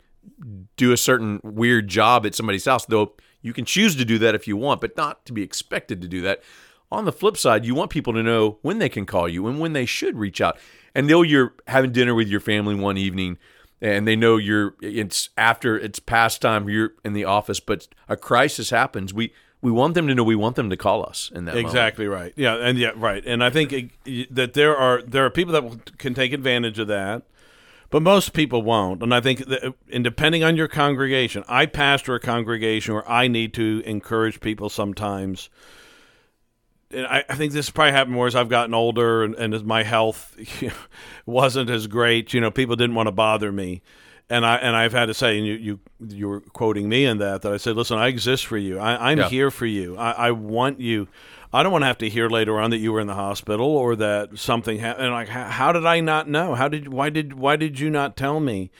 do 0.78 0.91
a 0.91 0.97
certain 0.97 1.39
weird 1.43 1.88
job 1.88 2.25
at 2.25 2.36
somebody's 2.36 2.65
house, 2.65 2.86
though 2.86 3.13
you 3.41 3.54
can 3.54 3.65
choose 3.65 3.95
to 3.95 4.06
do 4.06 4.17
that 4.19 4.36
if 4.36 4.47
you 4.47 4.58
want, 4.58 4.82
but 4.82 4.97
not 4.97 5.25
to 5.25 5.34
be 5.34 5.43
expected 5.43 6.02
to 6.02 6.08
do 6.08 6.21
that. 6.21 6.41
On 6.91 7.06
the 7.06 7.12
flip 7.12 7.38
side, 7.38 7.65
you 7.65 7.75
want 7.75 7.91
people 7.91 8.13
to 8.13 8.23
know 8.23 8.58
when 8.62 8.80
they 8.80 8.89
can 8.89 9.06
call 9.06 9.30
you 9.30 9.47
and 9.47 9.60
when 9.60 9.73
they 9.73 9.86
should 9.86 10.17
reach 10.17 10.41
out. 10.41 10.58
And 10.95 11.10
though 11.10 11.21
you're 11.21 11.54
having 11.67 11.91
dinner 11.91 12.15
with 12.15 12.28
your 12.28 12.39
family 12.39 12.73
one 12.73 12.97
evening 12.97 13.38
and 13.82 14.08
they 14.08 14.15
know 14.15 14.38
you're 14.38 14.75
it's 14.82 15.30
after 15.38 15.78
it's 15.78 15.99
past 15.99 16.41
time 16.41 16.67
you're 16.67 16.93
in 17.06 17.13
the 17.13 17.25
office, 17.25 17.60
but 17.60 17.88
a 18.08 18.17
crisis 18.17 18.71
happens, 18.71 19.13
we 19.13 19.32
we 19.62 19.72
want 19.72 19.93
them 19.93 20.08
to 20.08 20.15
know 20.15 20.24
we 20.24 20.36
want 20.36 20.56
them 20.56 20.69
to 20.69 20.78
call 20.78 21.06
us 21.06 21.32
in 21.34 21.45
that 21.45 21.58
exactly 21.58 22.08
moment. 22.08 22.24
right 22.24 22.34
yeah 22.36 22.56
and 22.56 22.78
yeah 22.78 22.91
right 22.95 23.26
and 23.26 23.43
i 23.43 23.50
think 23.50 23.74
uh, 23.74 23.80
it, 24.06 24.34
that 24.34 24.54
there 24.54 24.76
are 24.76 25.02
there 25.02 25.26
are 25.26 25.30
people 25.30 25.54
that 25.54 25.98
can 25.98 26.13
take 26.13 26.34
advantage 26.34 26.80
of 26.80 26.88
that 26.88 27.24
but 27.89 28.02
most 28.02 28.34
people 28.34 28.62
won't 28.62 29.04
and 29.04 29.13
i 29.13 29.19
think 29.19 29.45
that, 29.48 29.63
uh, 29.63 29.72
and 29.91 30.04
depending 30.04 30.43
on 30.43 30.56
your 30.56 30.67
congregation 30.67 31.43
i 31.48 31.65
pastor 31.65 32.15
a 32.15 32.19
congregation 32.19 32.93
where 32.93 33.10
i 33.10 33.28
need 33.28 33.54
to 33.54 33.82
encourage 33.86 34.39
people 34.39 34.69
sometimes 34.69 35.50
and 36.91 37.06
I, 37.06 37.24
I 37.30 37.36
think 37.36 37.54
this 37.54 37.69
probably 37.69 37.91
happened 37.91 38.15
more 38.15 38.26
as 38.26 38.36
I've 38.36 38.50
gotten 38.50 38.74
older 38.74 39.24
and, 39.24 39.36
and 39.36 39.54
as 39.54 39.63
my 39.63 39.84
health 39.84 40.36
wasn't 41.28 41.69
as 41.69 41.86
great. 41.86 42.34
You 42.34 42.41
know, 42.41 42.50
people 42.50 42.76
didn't 42.76 42.95
want 42.95 43.06
to 43.06 43.12
bother 43.12 43.52
me 43.52 43.84
and 44.30 44.46
I 44.46 44.58
and 44.58 44.76
I've 44.76 44.94
had 44.94 45.08
to 45.08 45.13
say, 45.13 45.38
and 45.38 45.48
you 45.48 45.54
you 45.56 45.80
you 46.08 46.28
were 46.28 46.42
quoting 46.42 46.88
me 46.88 47.06
in 47.06 47.18
that 47.18 47.42
that 47.42 47.52
I 47.52 47.58
said, 47.58 47.76
listen, 47.76 47.98
I 47.98 48.08
exist 48.08 48.46
for 48.46 48.58
you. 48.58 48.78
I, 48.80 49.12
am 49.12 49.18
yeah. 49.18 49.30
here 49.30 49.52
for 49.52 49.65
you. 49.65 49.98
I, 49.98 50.12
I, 50.12 50.32
want 50.32 50.80
you. 50.80 51.08
I 51.52 51.63
don't 51.63 51.72
want 51.72 51.82
to 51.82 51.88
have 51.88 51.98
to 52.00 52.10
hear 52.10 52.30
later 52.30 52.60
on 52.60 52.70
that 52.70 52.78
you 52.78 52.94
were 52.94 53.00
in 53.00 53.08
the 53.08 53.15
hospital 53.15 53.65
or 53.65 53.96
that 53.96 54.38
something 54.38 54.78
happened. 54.80 55.08
And 55.08 55.13
like, 55.13 55.30
how, 55.30 55.46
how 55.46 55.72
did 55.72 55.86
I 55.86 56.00
not 56.00 56.30
know? 56.30 56.54
How 56.54 56.68
did 56.68 56.89
why 56.89 57.10
did 57.10 57.34
why 57.34 57.56
did 57.56 57.80
you 57.80 57.89
not 57.89 58.15
tell 58.15 58.39
me? 58.39 58.72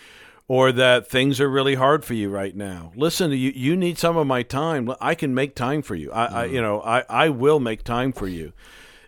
Or 0.48 0.72
that 0.72 1.08
things 1.08 1.40
are 1.40 1.48
really 1.48 1.76
hard 1.76 2.04
for 2.04 2.16
you 2.16 2.28
right 2.30 2.56
now. 2.56 2.92
Listen, 2.96 3.30
you 3.30 3.52
you 3.56 3.76
need 3.76 4.00
some 4.00 4.18
of 4.18 4.26
my 4.26 4.42
time. 4.42 4.92
I 5.00 5.14
can 5.14 5.36
make 5.36 5.54
time 5.54 5.84
for 5.84 5.94
you. 5.94 6.12
I, 6.12 6.28
mm. 6.28 6.34
I 6.34 6.46
you 6.46 6.62
know 6.62 6.82
I, 6.82 7.04
I 7.08 7.30
will 7.30 7.60
make 7.60 7.84
time 7.84 8.12
for 8.12 8.28
you 8.28 8.54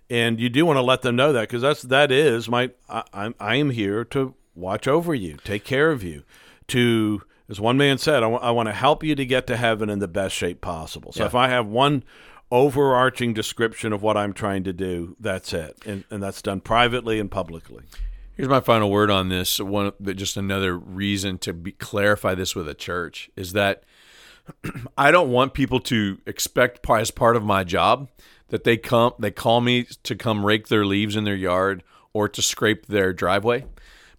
and 0.07 0.39
you 0.39 0.49
do 0.49 0.65
want 0.65 0.77
to 0.77 0.81
let 0.81 1.01
them 1.01 1.15
know 1.15 1.31
that 1.33 1.41
because 1.41 1.61
that's 1.61 1.81
that 1.83 2.11
is 2.11 2.49
my 2.49 2.69
I, 2.87 3.03
I'm 3.11 3.33
I 3.39 3.55
am 3.55 3.71
here 3.71 4.03
to 4.05 4.35
watch 4.55 4.87
over 4.87 5.13
you, 5.13 5.37
take 5.43 5.63
care 5.63 5.91
of 5.91 6.03
you, 6.03 6.23
to, 6.67 7.21
as 7.49 7.59
one 7.59 7.77
man 7.77 7.97
said, 7.97 8.17
I, 8.17 8.29
w- 8.31 8.39
I 8.41 8.51
want 8.51 8.67
to 8.67 8.73
help 8.73 9.03
you 9.03 9.15
to 9.15 9.25
get 9.25 9.47
to 9.47 9.57
heaven 9.57 9.89
in 9.89 9.99
the 9.99 10.07
best 10.07 10.35
shape 10.35 10.61
possible. 10.61 11.11
So 11.11 11.23
yeah. 11.23 11.27
if 11.27 11.35
I 11.35 11.47
have 11.49 11.67
one 11.67 12.03
overarching 12.51 13.33
description 13.33 13.93
of 13.93 14.01
what 14.01 14.17
I'm 14.17 14.33
trying 14.33 14.63
to 14.65 14.73
do, 14.73 15.15
that's 15.19 15.53
it. 15.53 15.77
And, 15.85 16.03
and 16.09 16.21
that's 16.21 16.41
done 16.41 16.61
privately 16.61 17.19
and 17.19 17.31
publicly. 17.31 17.83
Here's 18.35 18.49
my 18.49 18.59
final 18.59 18.89
word 18.89 19.09
on 19.09 19.29
this. 19.29 19.59
One, 19.59 19.91
just 20.15 20.37
another 20.37 20.77
reason 20.77 21.37
to 21.39 21.53
be, 21.53 21.71
clarify 21.73 22.35
this 22.35 22.55
with 22.55 22.67
a 22.67 22.73
church 22.73 23.29
is 23.35 23.53
that 23.53 23.83
I 24.97 25.11
don't 25.11 25.29
want 25.29 25.53
people 25.53 25.79
to 25.81 26.19
expect 26.25 26.89
as 26.89 27.11
part 27.11 27.35
of 27.35 27.43
my 27.43 27.63
job 27.63 28.09
that 28.49 28.63
they 28.63 28.77
come, 28.77 29.13
they 29.17 29.31
call 29.31 29.61
me 29.61 29.85
to 30.03 30.15
come 30.15 30.45
rake 30.45 30.67
their 30.67 30.85
leaves 30.85 31.15
in 31.15 31.23
their 31.23 31.35
yard 31.35 31.83
or 32.13 32.27
to 32.27 32.41
scrape 32.41 32.87
their 32.87 33.13
driveway. 33.13 33.65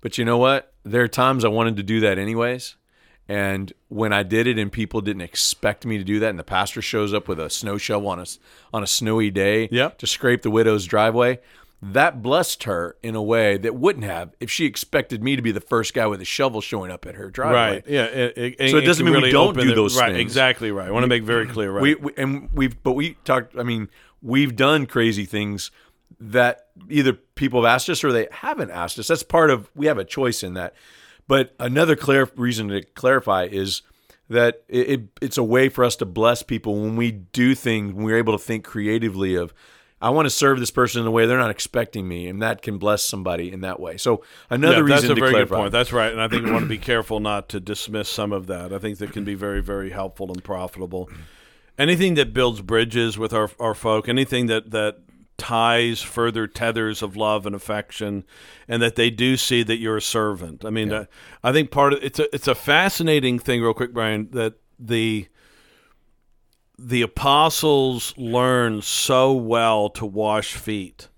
But 0.03 0.19
you 0.19 0.27
know 0.27 0.37
what? 0.37 0.75
There 0.85 1.03
are 1.03 1.09
times 1.09 1.47
I 1.47 1.49
wanted 1.49 1.77
to 1.77 1.83
do 1.83 2.01
that 2.01 2.19
anyways. 2.19 2.77
And 3.29 3.73
when 3.89 4.13
I 4.13 4.25
did 4.25 4.47
it 4.47 4.59
and 4.59 4.71
people 4.71 5.01
didn't 5.01 5.23
expect 5.23 5.87
me 5.87 5.97
to 5.97 6.05
do 6.05 6.19
that, 6.19 6.29
and 6.29 6.39
the 6.39 6.45
pastor 6.45 6.83
shows 6.83 7.15
up 7.15 7.29
with 7.29 7.41
a 7.41 7.49
snow 7.49 7.79
shovel 7.79 8.09
on 8.09 8.19
a, 8.19 8.27
on 8.75 8.83
a 8.83 8.87
snowy 8.87 9.31
day 9.31 9.69
yep. 9.71 9.97
to 9.99 10.07
scrape 10.07 10.43
the 10.43 10.51
widow's 10.51 10.85
driveway, 10.85 11.39
that 11.81 12.21
blessed 12.21 12.65
her 12.65 12.97
in 13.03 13.15
a 13.15 13.23
way 13.23 13.57
that 13.57 13.75
wouldn't 13.75 14.05
have 14.05 14.35
if 14.39 14.51
she 14.51 14.67
expected 14.67 15.23
me 15.23 15.35
to 15.35 15.43
be 15.43 15.51
the 15.51 15.61
first 15.61 15.95
guy 15.95 16.07
with 16.07 16.21
a 16.21 16.25
shovel 16.25 16.61
showing 16.61 16.91
up 16.91 17.07
at 17.07 17.15
her 17.15 17.31
driveway. 17.31 17.77
Right. 17.77 17.85
Yeah. 17.87 18.05
It, 18.05 18.57
it, 18.59 18.71
so 18.71 18.77
it 18.77 18.83
doesn't 18.83 19.05
mean 19.05 19.15
really 19.15 19.29
we 19.29 19.33
don't 19.33 19.57
do 19.57 19.75
those 19.75 19.97
right, 19.97 20.13
things. 20.13 20.21
Exactly 20.21 20.71
right. 20.71 20.89
I 20.89 20.91
want 20.91 21.05
to 21.05 21.09
make 21.09 21.23
very 21.23 21.47
clear. 21.47 21.73
Right. 21.73 21.83
We, 21.83 21.95
we, 21.95 22.13
and 22.17 22.51
we've 22.53 22.81
but 22.83 22.93
we 22.93 23.15
talked. 23.25 23.57
I 23.57 23.63
mean, 23.63 23.89
we've 24.21 24.55
done 24.55 24.87
crazy 24.87 25.25
things 25.25 25.71
that 26.21 26.69
either 26.89 27.13
people 27.13 27.63
have 27.63 27.75
asked 27.75 27.89
us 27.89 28.03
or 28.05 28.13
they 28.13 28.29
haven't 28.31 28.71
asked 28.71 28.99
us. 28.99 29.09
That's 29.09 29.23
part 29.23 29.51
of 29.51 29.71
we 29.75 29.87
have 29.87 29.99
a 29.99 30.05
choice 30.05 30.43
in 30.43 30.55
that. 30.55 30.75
But 31.29 31.55
another 31.59 31.97
clear 31.97 32.29
reason 32.37 32.69
to 32.69 32.83
clarify 32.83 33.45
is 33.45 33.83
that 34.29 34.63
it, 34.69 34.91
it, 34.91 35.01
it's 35.21 35.39
a 35.39 35.45
way 35.45 35.69
for 35.69 35.85
us 35.85 35.97
to 35.97 36.07
bless 36.07 36.43
people 36.43 36.81
when 36.81 36.97
we 36.97 37.11
do 37.11 37.55
things. 37.55 37.93
When 37.93 38.05
we're 38.05 38.19
able 38.19 38.37
to 38.37 38.43
think 38.43 38.65
creatively 38.65 39.35
of, 39.35 39.55
I 40.01 40.11
want 40.11 40.27
to 40.27 40.31
serve 40.31 40.59
this 40.59 40.73
person 40.73 41.01
in 41.01 41.07
a 41.07 41.13
way 41.13 41.27
they're 41.27 41.39
not 41.39 41.51
expecting 41.51 42.09
me, 42.09 42.27
and 42.27 42.43
that 42.43 42.61
can 42.61 42.79
bless 42.79 43.05
somebody 43.05 43.53
in 43.53 43.61
that 43.61 43.79
way. 43.79 43.97
So 43.99 44.25
another 44.51 44.79
yeah, 44.79 44.95
reason 44.95 45.09
that's 45.09 45.11
a 45.11 45.15
very 45.15 45.31
clarify. 45.31 45.55
good 45.55 45.61
point. 45.61 45.73
That's 45.73 45.93
right, 45.93 46.11
and 46.11 46.21
I 46.21 46.27
think 46.27 46.45
we 46.45 46.51
want 46.51 46.65
to 46.65 46.69
be 46.69 46.79
careful 46.79 47.21
not 47.21 47.49
to 47.51 47.61
dismiss 47.61 48.09
some 48.09 48.33
of 48.33 48.49
that. 48.49 48.73
I 48.73 48.79
think 48.79 48.99
that 48.99 49.13
can 49.13 49.25
be 49.25 49.35
very, 49.35 49.63
very 49.63 49.91
helpful 49.91 50.33
and 50.33 50.43
profitable. 50.43 51.09
Anything 51.79 52.15
that 52.15 52.35
builds 52.35 52.61
bridges 52.63 53.17
with 53.17 53.33
our, 53.33 53.49
our 53.61 53.75
folk, 53.75 54.09
anything 54.09 54.47
that 54.47 54.73
that 54.73 54.99
ties, 55.43 56.01
further 56.01 56.47
tethers 56.47 57.03
of 57.03 57.17
love 57.17 57.47
and 57.47 57.55
affection, 57.55 58.25
and 58.69 58.81
that 58.81 58.95
they 58.95 59.11
do 59.11 59.37
see 59.37 59.65
that 59.65 59.79
you're 59.79 59.97
a 59.97 60.03
servant. 60.03 60.65
I 60.65 60.71
mean, 60.71 60.91
yeah. 60.91 60.97
uh, 60.97 61.05
I 61.43 61.53
think 61.53 61.73
part 61.73 61.95
of 61.95 61.99
it's 62.03 62.21
a 62.21 62.33
it's 62.33 62.47
a 62.47 62.55
fascinating 62.55 63.41
thing, 63.41 63.61
real 63.61 63.75
quick, 63.75 63.93
Brian, 63.93 64.29
that 64.31 64.55
the 64.79 65.27
the 66.79 67.03
apostles 67.03 68.15
learned 68.17 68.85
so 68.85 69.33
well 69.33 69.91
to 69.91 70.07
wash 70.07 70.55
feet, 70.55 71.09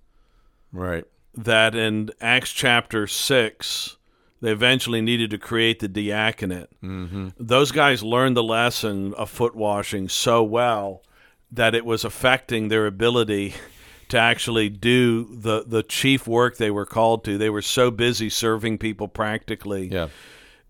right? 0.73 1.05
That 1.35 1.75
in 1.75 2.11
Acts 2.21 2.53
chapter 2.53 3.07
six. 3.07 3.99
They 4.41 4.53
eventually 4.53 5.01
needed 5.01 5.31
to 5.31 5.39
create 5.39 5.79
the 5.79 5.89
diaconate. 5.89 6.69
Mm-hmm. 6.83 7.29
Those 7.39 7.73
guys 7.73 8.03
learned 8.03 8.37
the 8.37 8.43
lesson 8.43 9.15
of 9.15 9.31
foot 9.31 9.55
washing 9.57 10.11
so 10.11 10.43
well 10.43 11.03
that 11.51 11.75
it 11.75 11.87
was 11.87 12.05
affecting 12.05 12.69
their 12.69 12.87
ability 12.87 13.55
to 14.09 14.19
actually 14.19 14.69
do 14.69 15.25
the 15.25 15.65
the 15.67 15.83
chief 15.83 16.27
work 16.27 16.57
they 16.57 16.71
were 16.71 16.87
called 16.87 17.25
to. 17.25 17.39
They 17.39 17.51
were 17.51 17.63
so 17.63 17.91
busy 17.91 18.31
serving 18.31 18.79
people 18.79 19.09
practically. 19.09 19.89
Yeah. 19.89 20.09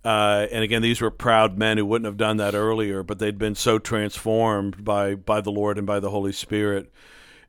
Uh, 0.05 0.47
and 0.53 0.63
again, 0.63 0.83
these 0.83 1.01
were 1.01 1.11
proud 1.11 1.57
men 1.57 1.79
who 1.79 1.87
wouldn't 1.87 2.05
have 2.05 2.19
done 2.19 2.37
that 2.37 2.55
earlier, 2.55 3.03
but 3.03 3.19
they'd 3.19 3.39
been 3.39 3.55
so 3.55 3.79
transformed 3.79 4.85
by 4.85 5.15
by 5.15 5.41
the 5.41 5.53
Lord 5.53 5.79
and 5.79 5.87
by 5.87 6.01
the 6.01 6.11
Holy 6.11 6.33
Spirit. 6.33 6.93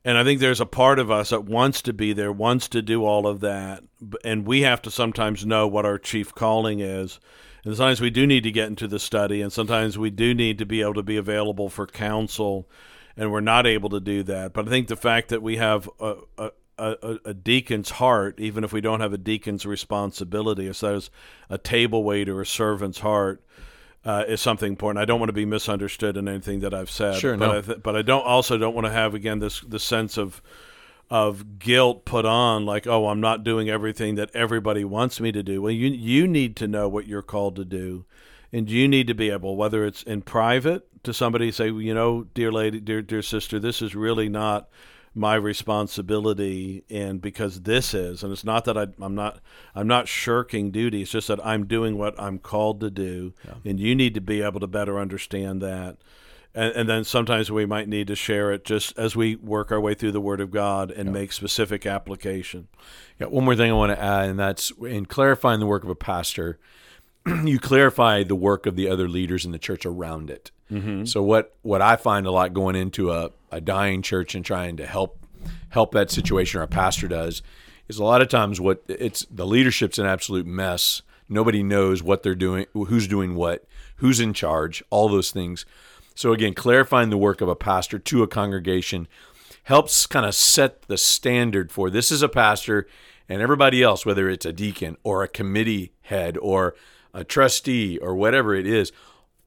And 0.06 0.20
I 0.20 0.24
think 0.24 0.40
there's 0.40 0.62
a 0.62 0.68
part 0.68 1.00
of 1.00 1.10
us 1.10 1.32
that 1.32 1.46
wants 1.46 1.82
to 1.82 1.92
be 1.92 2.14
there, 2.14 2.32
wants 2.32 2.68
to 2.70 2.84
do 2.84 3.04
all 3.04 3.26
of 3.26 3.40
that, 3.40 3.84
and 4.24 4.46
we 4.46 4.62
have 4.62 4.82
to 4.84 4.92
sometimes 4.92 5.48
know 5.48 5.68
what 5.68 5.86
our 5.86 5.98
chief 5.98 6.34
calling 6.34 6.80
is. 6.80 7.20
And 7.66 7.76
sometimes 7.76 8.00
we 8.00 8.12
do 8.12 8.28
need 8.28 8.44
to 8.44 8.52
get 8.52 8.68
into 8.68 8.88
the 8.88 9.00
study, 9.00 9.42
and 9.42 9.52
sometimes 9.52 9.98
we 9.98 10.12
do 10.12 10.36
need 10.36 10.60
to 10.60 10.66
be 10.66 10.82
able 10.82 10.94
to 10.94 11.04
be 11.04 11.18
available 11.18 11.70
for 11.70 11.88
counsel, 11.88 12.70
and 13.18 13.32
we're 13.32 13.42
not 13.42 13.66
able 13.66 13.90
to 13.90 14.00
do 14.00 14.24
that. 14.24 14.54
But 14.54 14.68
I 14.68 14.70
think 14.70 14.88
the 14.88 14.96
fact 14.96 15.30
that 15.30 15.42
we 15.42 15.58
have 15.58 15.90
a, 16.00 16.16
a, 16.38 16.52
a, 16.78 17.20
a 17.26 17.34
deacon's 17.34 17.92
heart, 17.92 18.40
even 18.40 18.64
if 18.64 18.74
we 18.74 18.82
don't 18.82 19.00
have 19.00 19.14
a 19.14 19.18
deacon's 19.18 19.66
responsibility, 19.66 20.68
as 20.68 20.82
that 20.82 20.96
is 20.96 21.10
a 21.50 21.58
table 21.58 22.04
waiter, 22.04 22.38
or 22.38 22.42
a 22.42 22.46
servant's 22.46 23.00
heart, 23.00 23.42
uh, 24.04 24.24
is 24.28 24.40
something 24.40 24.72
important. 24.72 25.02
I 25.02 25.06
don't 25.06 25.20
want 25.20 25.30
to 25.30 25.34
be 25.34 25.46
misunderstood 25.46 26.16
in 26.16 26.28
anything 26.28 26.60
that 26.60 26.74
I've 26.74 26.92
said. 26.92 27.16
Sure, 27.16 27.36
but 27.36 27.48
no. 27.48 27.58
I 27.58 27.62
th- 27.62 27.84
but 27.84 27.96
I 27.96 28.02
don't 28.02 28.26
also 28.26 28.58
don't 28.58 28.76
want 28.76 28.86
to 28.86 28.92
have 28.92 29.14
again 29.14 29.40
this 29.40 29.62
the 29.62 29.80
sense 29.80 30.18
of 30.18 30.42
of 31.10 31.60
guilt 31.60 32.04
put 32.06 32.26
on 32.26 32.66
like 32.66 32.88
oh 32.88 33.08
I'm 33.10 33.22
not 33.22 33.44
doing 33.44 33.70
everything 33.70 34.16
that 34.16 34.30
everybody 34.36 34.84
wants 34.84 35.20
me 35.20 35.32
to 35.32 35.42
do. 35.42 35.62
Well, 35.62 35.72
you 35.72 35.88
you 35.88 36.28
need 36.28 36.56
to 36.58 36.68
know 36.68 36.88
what 36.88 37.08
you're 37.08 37.24
called 37.24 37.56
to 37.56 37.66
do, 37.66 38.06
and 38.56 38.70
you 38.70 38.88
need 38.88 39.08
to 39.08 39.14
be 39.14 39.30
able 39.30 39.56
whether 39.56 39.86
it's 39.86 40.04
in 40.04 40.22
private 40.22 40.88
to 41.04 41.14
somebody 41.14 41.52
say 41.52 41.70
you 41.70 41.94
know 41.94 42.24
dear 42.34 42.52
lady 42.52 42.80
dear 42.80 43.02
dear 43.02 43.22
sister 43.22 43.60
this 43.60 43.82
is 43.82 43.96
really 43.96 44.30
not 44.30 44.70
my 45.14 45.36
responsibility 45.36 46.84
and 46.90 47.22
because 47.22 47.62
this 47.62 47.94
is 47.94 48.24
and 48.24 48.32
it's 48.32 48.44
not 48.44 48.66
that 48.66 48.78
I, 48.78 48.88
i'm 49.02 49.16
not 49.16 49.40
i'm 49.74 49.88
not 49.88 50.08
shirking 50.08 50.72
duty 50.72 51.02
it's 51.02 51.12
just 51.12 51.28
that 51.28 51.46
i'm 51.46 51.68
doing 51.68 51.98
what 51.98 52.20
i'm 52.20 52.40
called 52.40 52.80
to 52.82 52.90
do 52.90 53.34
and 53.66 53.80
you 53.80 53.96
need 53.96 54.14
to 54.16 54.22
be 54.22 54.42
able 54.42 54.60
to 54.60 54.68
better 54.68 55.00
understand 55.00 55.62
that. 55.62 55.98
And, 56.54 56.74
and 56.74 56.90
then 56.90 57.04
sometimes 57.04 57.52
we 57.52 57.66
might 57.66 57.90
need 57.90 58.08
to 58.08 58.16
share 58.16 58.52
it 58.52 58.64
just 58.64 58.98
as 58.98 59.16
we 59.16 59.36
work 59.36 59.72
our 59.72 59.80
way 59.80 59.94
through 59.94 60.14
the 60.14 60.22
word 60.22 60.40
of 60.40 60.52
god 60.52 60.90
and 60.92 61.12
make 61.12 61.34
specific 61.34 61.86
application. 61.86 62.68
Yeah, 63.20 63.28
one 63.28 63.44
more 63.44 63.56
thing 63.56 63.72
I 63.72 63.74
want 63.74 63.92
to 63.92 64.02
add, 64.02 64.30
and 64.30 64.40
that's 64.40 64.72
in 64.82 65.06
clarifying 65.06 65.60
the 65.60 65.66
work 65.66 65.84
of 65.84 65.90
a 65.90 65.96
pastor, 65.96 66.58
you 67.44 67.60
clarify 67.60 68.24
the 68.24 68.36
work 68.36 68.66
of 68.66 68.76
the 68.76 68.88
other 68.88 69.08
leaders 69.08 69.46
in 69.46 69.52
the 69.52 69.60
church 69.60 69.86
around 69.86 70.30
it. 70.30 70.52
Mm-hmm. 70.72 71.06
So 71.06 71.22
what 71.22 71.56
what 71.62 71.82
I 71.82 71.96
find 71.96 72.26
a 72.26 72.32
lot 72.32 72.54
going 72.54 72.76
into 72.76 73.12
a, 73.12 73.32
a 73.52 73.62
dying 73.62 74.02
church 74.02 74.36
and 74.36 74.44
trying 74.44 74.78
to 74.78 74.86
help 74.86 75.20
help 75.70 75.92
that 75.94 76.12
situation, 76.12 76.60
or 76.60 76.64
a 76.64 76.68
pastor 76.68 77.08
does, 77.08 77.42
is 77.88 78.00
a 78.00 78.04
lot 78.04 78.22
of 78.22 78.30
times 78.30 78.60
what 78.60 78.84
it's 78.88 79.26
the 79.30 79.46
leadership's 79.46 80.00
an 80.00 80.06
absolute 80.06 80.46
mess. 80.46 81.02
Nobody 81.28 81.64
knows 81.64 82.04
what 82.04 82.22
they're 82.22 82.36
doing, 82.36 82.68
who's 82.74 83.08
doing 83.08 83.34
what, 83.36 83.66
who's 83.98 84.20
in 84.20 84.34
charge, 84.34 84.84
all 84.92 85.10
those 85.10 85.32
things. 85.32 85.66
So 86.14 86.34
again, 86.34 86.54
clarifying 86.54 87.10
the 87.10 87.18
work 87.18 87.42
of 87.42 87.50
a 87.50 87.56
pastor 87.56 87.98
to 87.98 88.24
a 88.24 88.28
congregation 88.28 89.08
helps 89.64 90.06
kind 90.06 90.26
of 90.26 90.36
set 90.36 90.84
the 90.84 90.98
standard 90.98 91.72
for 91.72 91.90
this 91.90 92.12
is 92.12 92.22
a 92.22 92.30
pastor 92.30 92.88
and 93.28 93.42
everybody 93.42 93.82
else, 93.82 94.06
whether 94.06 94.30
it's 94.30 94.46
a 94.46 94.54
deacon 94.54 94.98
or 95.04 95.24
a 95.24 95.28
committee 95.28 95.94
head 96.04 96.38
or 96.38 96.76
a 97.16 97.24
trustee 97.24 97.98
or 97.98 98.14
whatever 98.16 98.54
it 98.54 98.68
is, 98.68 98.92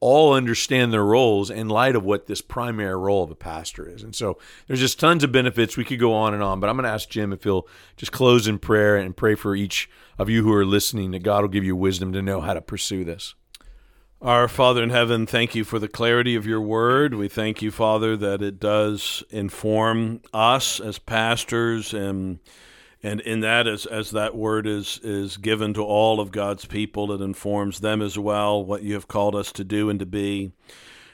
all 0.01 0.33
understand 0.33 0.93
their 0.93 1.03
roles 1.03 1.49
in 1.49 1.67
light 1.67 1.95
of 1.95 2.03
what 2.03 2.27
this 2.27 2.41
primary 2.41 2.95
role 2.95 3.23
of 3.23 3.31
a 3.31 3.35
pastor 3.35 3.87
is. 3.87 4.01
And 4.01 4.15
so 4.15 4.37
there's 4.67 4.79
just 4.79 4.99
tons 4.99 5.23
of 5.23 5.31
benefits. 5.31 5.75
We 5.75 5.83
could 5.83 5.99
go 5.99 6.13
on 6.13 6.33
and 6.33 6.41
on, 6.41 6.59
but 6.59 6.69
I'm 6.69 6.75
going 6.77 6.85
to 6.85 6.89
ask 6.89 7.09
Jim 7.09 7.33
if 7.33 7.43
he'll 7.43 7.67
just 7.97 8.11
close 8.11 8.47
in 8.47 8.59
prayer 8.59 8.95
and 8.95 9.15
pray 9.15 9.35
for 9.35 9.55
each 9.55 9.89
of 10.17 10.29
you 10.29 10.43
who 10.43 10.53
are 10.53 10.65
listening 10.65 11.11
that 11.11 11.23
God 11.23 11.41
will 11.41 11.49
give 11.49 11.65
you 11.65 11.75
wisdom 11.75 12.13
to 12.13 12.21
know 12.21 12.41
how 12.41 12.53
to 12.53 12.61
pursue 12.61 13.03
this. 13.03 13.35
Our 14.21 14.49
Father 14.49 14.83
in 14.83 14.89
heaven, 14.89 15.25
thank 15.25 15.55
you 15.55 15.63
for 15.63 15.79
the 15.79 15.87
clarity 15.87 16.35
of 16.35 16.45
your 16.45 16.59
word. 16.59 17.13
We 17.13 17.29
thank 17.29 17.61
you, 17.61 17.71
Father, 17.71 18.17
that 18.17 18.41
it 18.41 18.59
does 18.59 19.23
inform 19.29 20.21
us 20.33 20.81
as 20.81 20.99
pastors 20.99 21.93
and 21.93 22.39
and 23.01 23.21
in 23.21 23.39
that 23.41 23.67
as 23.67 23.85
as 23.85 24.11
that 24.11 24.35
word 24.35 24.67
is 24.67 24.99
is 25.03 25.37
given 25.37 25.73
to 25.75 25.83
all 25.83 26.19
of 26.19 26.31
God's 26.31 26.65
people, 26.65 27.11
it 27.11 27.21
informs 27.21 27.79
them 27.79 28.01
as 28.01 28.17
well 28.17 28.63
what 28.63 28.83
you 28.83 28.93
have 28.93 29.07
called 29.07 29.35
us 29.35 29.51
to 29.53 29.63
do 29.63 29.89
and 29.89 29.99
to 29.99 30.05
be. 30.05 30.51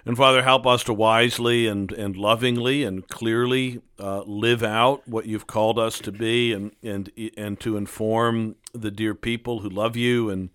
And 0.07 0.15
Father, 0.15 0.43
help 0.43 0.67
us 0.67 0.83
to 0.83 0.93
wisely 0.93 1.65
and, 1.65 1.91
and 1.91 2.15
lovingly 2.15 2.83
and 2.83 3.07
clearly 3.07 3.81
uh, 3.99 4.21
live 4.21 4.61
out 4.61 5.07
what 5.07 5.25
you've 5.25 5.47
called 5.47 5.79
us 5.79 5.97
to 5.99 6.11
be 6.11 6.53
and, 6.53 6.71
and 6.83 7.11
and 7.37 7.59
to 7.61 7.77
inform 7.77 8.55
the 8.73 8.91
dear 8.91 9.15
people 9.15 9.59
who 9.59 9.69
love 9.69 9.95
you 9.95 10.29
and 10.29 10.49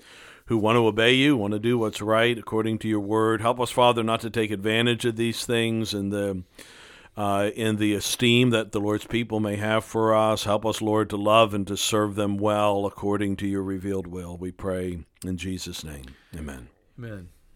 who 0.47 0.59
want 0.59 0.77
to 0.77 0.87
obey 0.87 1.13
you, 1.13 1.37
want 1.37 1.53
to 1.53 1.61
do 1.61 1.79
what's 1.79 2.03
right 2.03 2.37
according 2.37 2.77
to 2.77 2.89
your 2.89 3.01
word. 3.01 3.41
Help 3.41 3.61
us, 3.61 3.71
Father, 3.71 4.03
not 4.03 4.21
to 4.21 4.31
take 4.31 4.51
advantage 4.51 5.05
of 5.05 5.15
these 5.15 5.47
things 5.47 5.95
and 5.95 6.13
the 6.13 6.43
uh, 7.17 7.51
in 7.55 7.77
the 7.77 7.95
esteem 7.95 8.51
that 8.51 8.73
the 8.73 8.81
Lord's 8.81 9.07
people 9.07 9.41
may 9.41 9.57
have 9.57 9.85
for 9.85 10.15
us. 10.15 10.45
Help 10.45 10.65
us, 10.65 10.81
Lord, 10.81 11.11
to 11.11 11.17
love 11.17 11.55
and 11.55 11.67
to 11.67 11.77
serve 11.77 12.15
them 12.15 12.37
well 12.37 12.87
according 12.87 13.37
to 13.37 13.47
your 13.47 13.63
revealed 13.63 14.07
will. 14.07 14.37
We 14.37 14.53
pray 14.53 15.05
in 15.25 15.37
Jesus' 15.37 15.85
name. 15.85 16.07
Amen. 16.37 16.69
Amen. 16.99 17.29